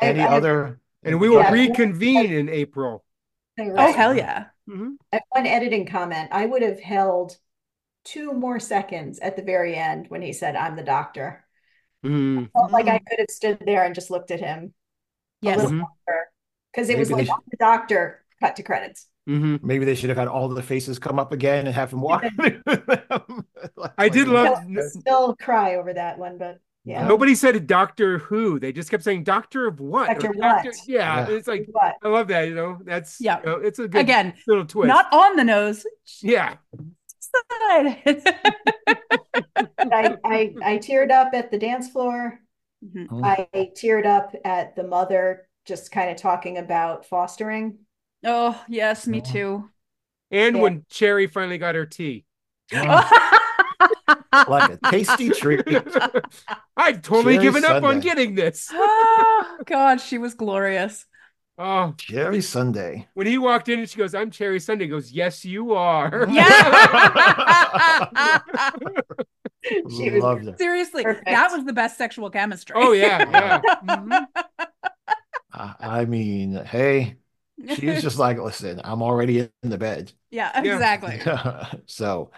[0.00, 0.80] Any I- um, other?
[1.02, 1.52] And we will Yeah.
[1.52, 3.04] reconvene in April.
[3.58, 4.46] Oh hell yeah.
[4.68, 4.96] Mhm.
[5.12, 6.28] I have one editing comment.
[6.32, 7.38] I would have held
[8.06, 11.44] two more seconds at the very end when he said, I'm the doctor.
[12.04, 12.50] Mhm.
[12.52, 14.72] Felt like I could have stood there and just looked at him
[15.42, 15.58] Yes.
[15.60, 15.88] a little.
[16.72, 19.08] Because it was Maybe they like, I'm the doctor, cut to credits.
[19.28, 19.62] Mhm.
[19.62, 22.24] Maybe they should have had all the faces come up again and have him walk
[22.36, 23.44] through them.
[23.76, 27.04] Like- I did like- love- Still, still cry over that one, but yeah.
[27.08, 28.60] Nobody said Doctor Who.
[28.60, 30.06] They just kept saying Doctor of what?
[30.06, 30.64] Doctor Or what?
[30.86, 31.34] Yeah, Yeah.
[31.34, 31.96] it's like What?
[32.04, 32.42] I love that.
[32.46, 33.40] You know, that's Yeah.
[33.40, 34.86] you know, it's a good Again, little twist.
[34.86, 35.84] not on the nose.
[36.22, 36.54] yeah.
[37.68, 38.22] Side.
[39.92, 42.40] I, I, I teared up at the dance floor.
[42.84, 43.08] Mhm.
[43.08, 43.24] Mm.
[43.24, 47.78] I teared up at the mother just kind of talking about fostering.
[48.24, 49.32] Oh yes, me Oh.
[49.32, 49.70] too.
[50.30, 50.62] And Yeah.
[50.62, 52.24] when Cherry finally got her tea.
[52.72, 53.10] like
[54.72, 55.66] a tasty treat.
[56.76, 58.68] I'd totally Cherry given up on getting this.
[58.72, 61.06] oh God, she was glorious.
[61.58, 63.06] Oh, Cherry Sundae.
[63.14, 66.26] when he walked in and she goes, I'm Cherry Sundae, he goes, Yes, you are.
[66.30, 68.08] Yeah.
[69.88, 70.58] She was Loved it.
[70.58, 71.26] Seriously, Perfect.
[71.26, 72.74] that was the best sexual chemistry.
[72.78, 73.60] oh, yeah, yeah.
[73.84, 74.26] Mhm.
[75.52, 77.16] I, I mean, hey,
[77.74, 80.12] she's just like, listen, I'm already in the bed.
[80.30, 80.74] yeah, Yeah.
[80.74, 81.20] exactly.
[81.86, 82.30] So,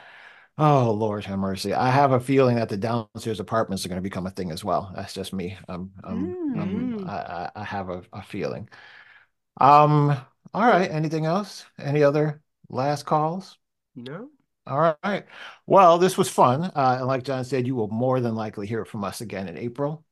[0.59, 1.75] oh Lord have mercy.
[1.75, 4.65] I have a feeling that the downstairs apartments are going to become a thing as
[4.65, 4.93] well.
[4.95, 5.57] That's just me.
[5.69, 7.09] Um, um, um, Mm.
[7.09, 8.69] I, I I have a, a feeling.
[9.59, 10.11] Um,
[10.55, 10.91] all right.
[10.91, 11.65] Anything else?
[11.79, 13.59] Any other last calls?
[13.95, 14.31] No.
[14.67, 15.25] All right.
[15.67, 16.65] Well, this was fun.
[16.65, 19.57] Uh, and like John said, you will more than likely hear from us again in
[19.57, 20.05] April,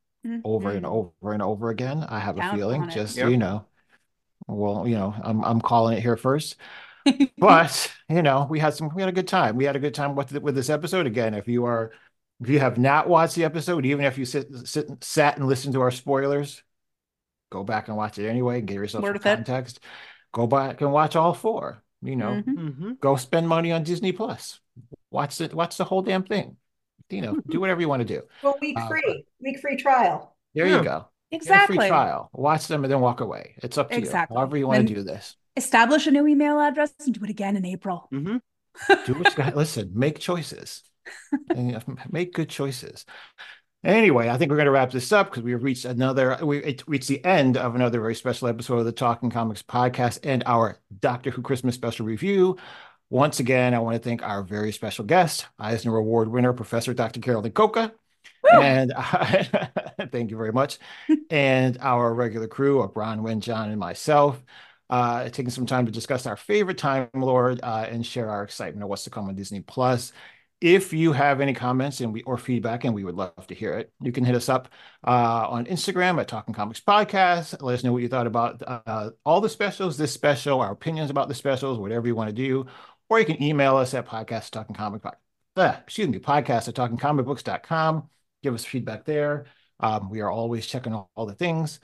[0.43, 0.89] over and Mhm.
[0.89, 2.03] over and over again.
[2.03, 3.29] I have a feeling, just Yep.
[3.29, 3.65] you know.
[4.47, 6.57] Well, you know, I'm I'm calling it here first.
[7.37, 9.55] But you know, we had some we had a good time.
[9.57, 11.33] We had a good time with with this episode again.
[11.33, 11.91] If you are
[12.41, 15.47] if you have not watched the episode, even if you sit, sit and sat and
[15.47, 16.63] listened to our spoilers,
[17.49, 19.35] go back and watch it anyway and get yourself some Worth it.
[19.35, 19.79] context.
[20.33, 21.81] Go back and watch all four.
[22.01, 22.55] You know, Mhm.
[22.57, 22.91] Mm-hmm.
[23.01, 24.59] go spend money on Disney Plus.
[25.09, 26.57] Watch it, watch the whole damn thing.
[27.09, 28.21] You know, do whatever you want to do.
[28.43, 30.35] Well, week Uh, free, week free trial.
[30.53, 30.77] There Yeah.
[30.77, 31.05] you go.
[31.31, 31.77] Get a Exactly.
[31.77, 32.29] free trial.
[32.33, 33.55] Watch them and then walk away.
[33.63, 34.35] It's up to Exactly.
[34.35, 34.39] you.
[34.39, 35.35] However you want Then- to do this.
[35.55, 38.07] Establish a new email address and do it again in April.
[38.13, 38.37] Mm-hmm.
[39.05, 39.55] Do what you got.
[39.55, 40.83] Listen, make choices.
[41.49, 41.79] And, uh,
[42.11, 43.05] make good choices.
[43.83, 46.83] Anyway, I think we're going to wrap this up because we've reached another, we it
[46.87, 50.79] reached the end of another very special episode of the Talking Comics podcast and our
[50.99, 52.57] Doctor Who Christmas special review.
[53.09, 57.21] Once again, I want to thank our very special guest, Eisner Award winner, Professor Dr.
[57.21, 57.93] Carolyn Cocca.
[58.51, 58.93] And
[60.11, 60.79] thank you very much.
[61.29, 64.43] and our regular crew of Bronwyn, John, and myself,
[64.89, 68.83] uh, taking some time to discuss our favorite Time Lord uh, and share our excitement
[68.83, 70.11] of what's to come on Disney Plus.
[70.59, 73.73] If you have any comments and we or feedback, and we would love to hear
[73.73, 74.69] it, you can hit us up
[75.05, 77.61] uh, on Instagram at Talking Comics Podcast.
[77.61, 81.11] Let us know what you thought about uh, all the specials, this special, our opinions
[81.11, 82.65] about the specials, whatever you want to do.
[83.09, 88.09] Or you can email us at podcast talking comic uh, excuse me, podcast at talkingcomicbooks.com.
[88.43, 89.45] Give us feedback there.
[89.79, 91.79] Um, we are always checking all, all the things.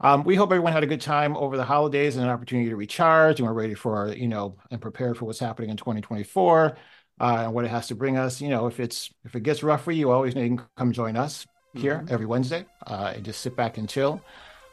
[0.00, 2.76] Um, we hope everyone had a good time over the holidays and an opportunity to
[2.76, 6.76] recharge, and we're ready for you know and prepared for what's happening in 2024
[7.20, 8.40] uh, and what it has to bring us.
[8.40, 11.16] You know, if it's if it gets rough for you, always you can come join
[11.16, 12.10] us here Mhm.
[12.12, 14.20] every Wednesday uh, and just sit back and chill.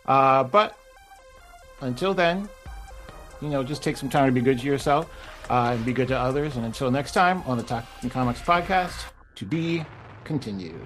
[0.05, 0.77] Uh, but
[1.81, 2.47] until then,
[3.41, 5.09] you know, just take some time to be good to yourself
[5.49, 6.55] uh, and be good to others.
[6.57, 9.83] And until next time on the Talking Comics podcast, to be
[10.23, 10.79] continued.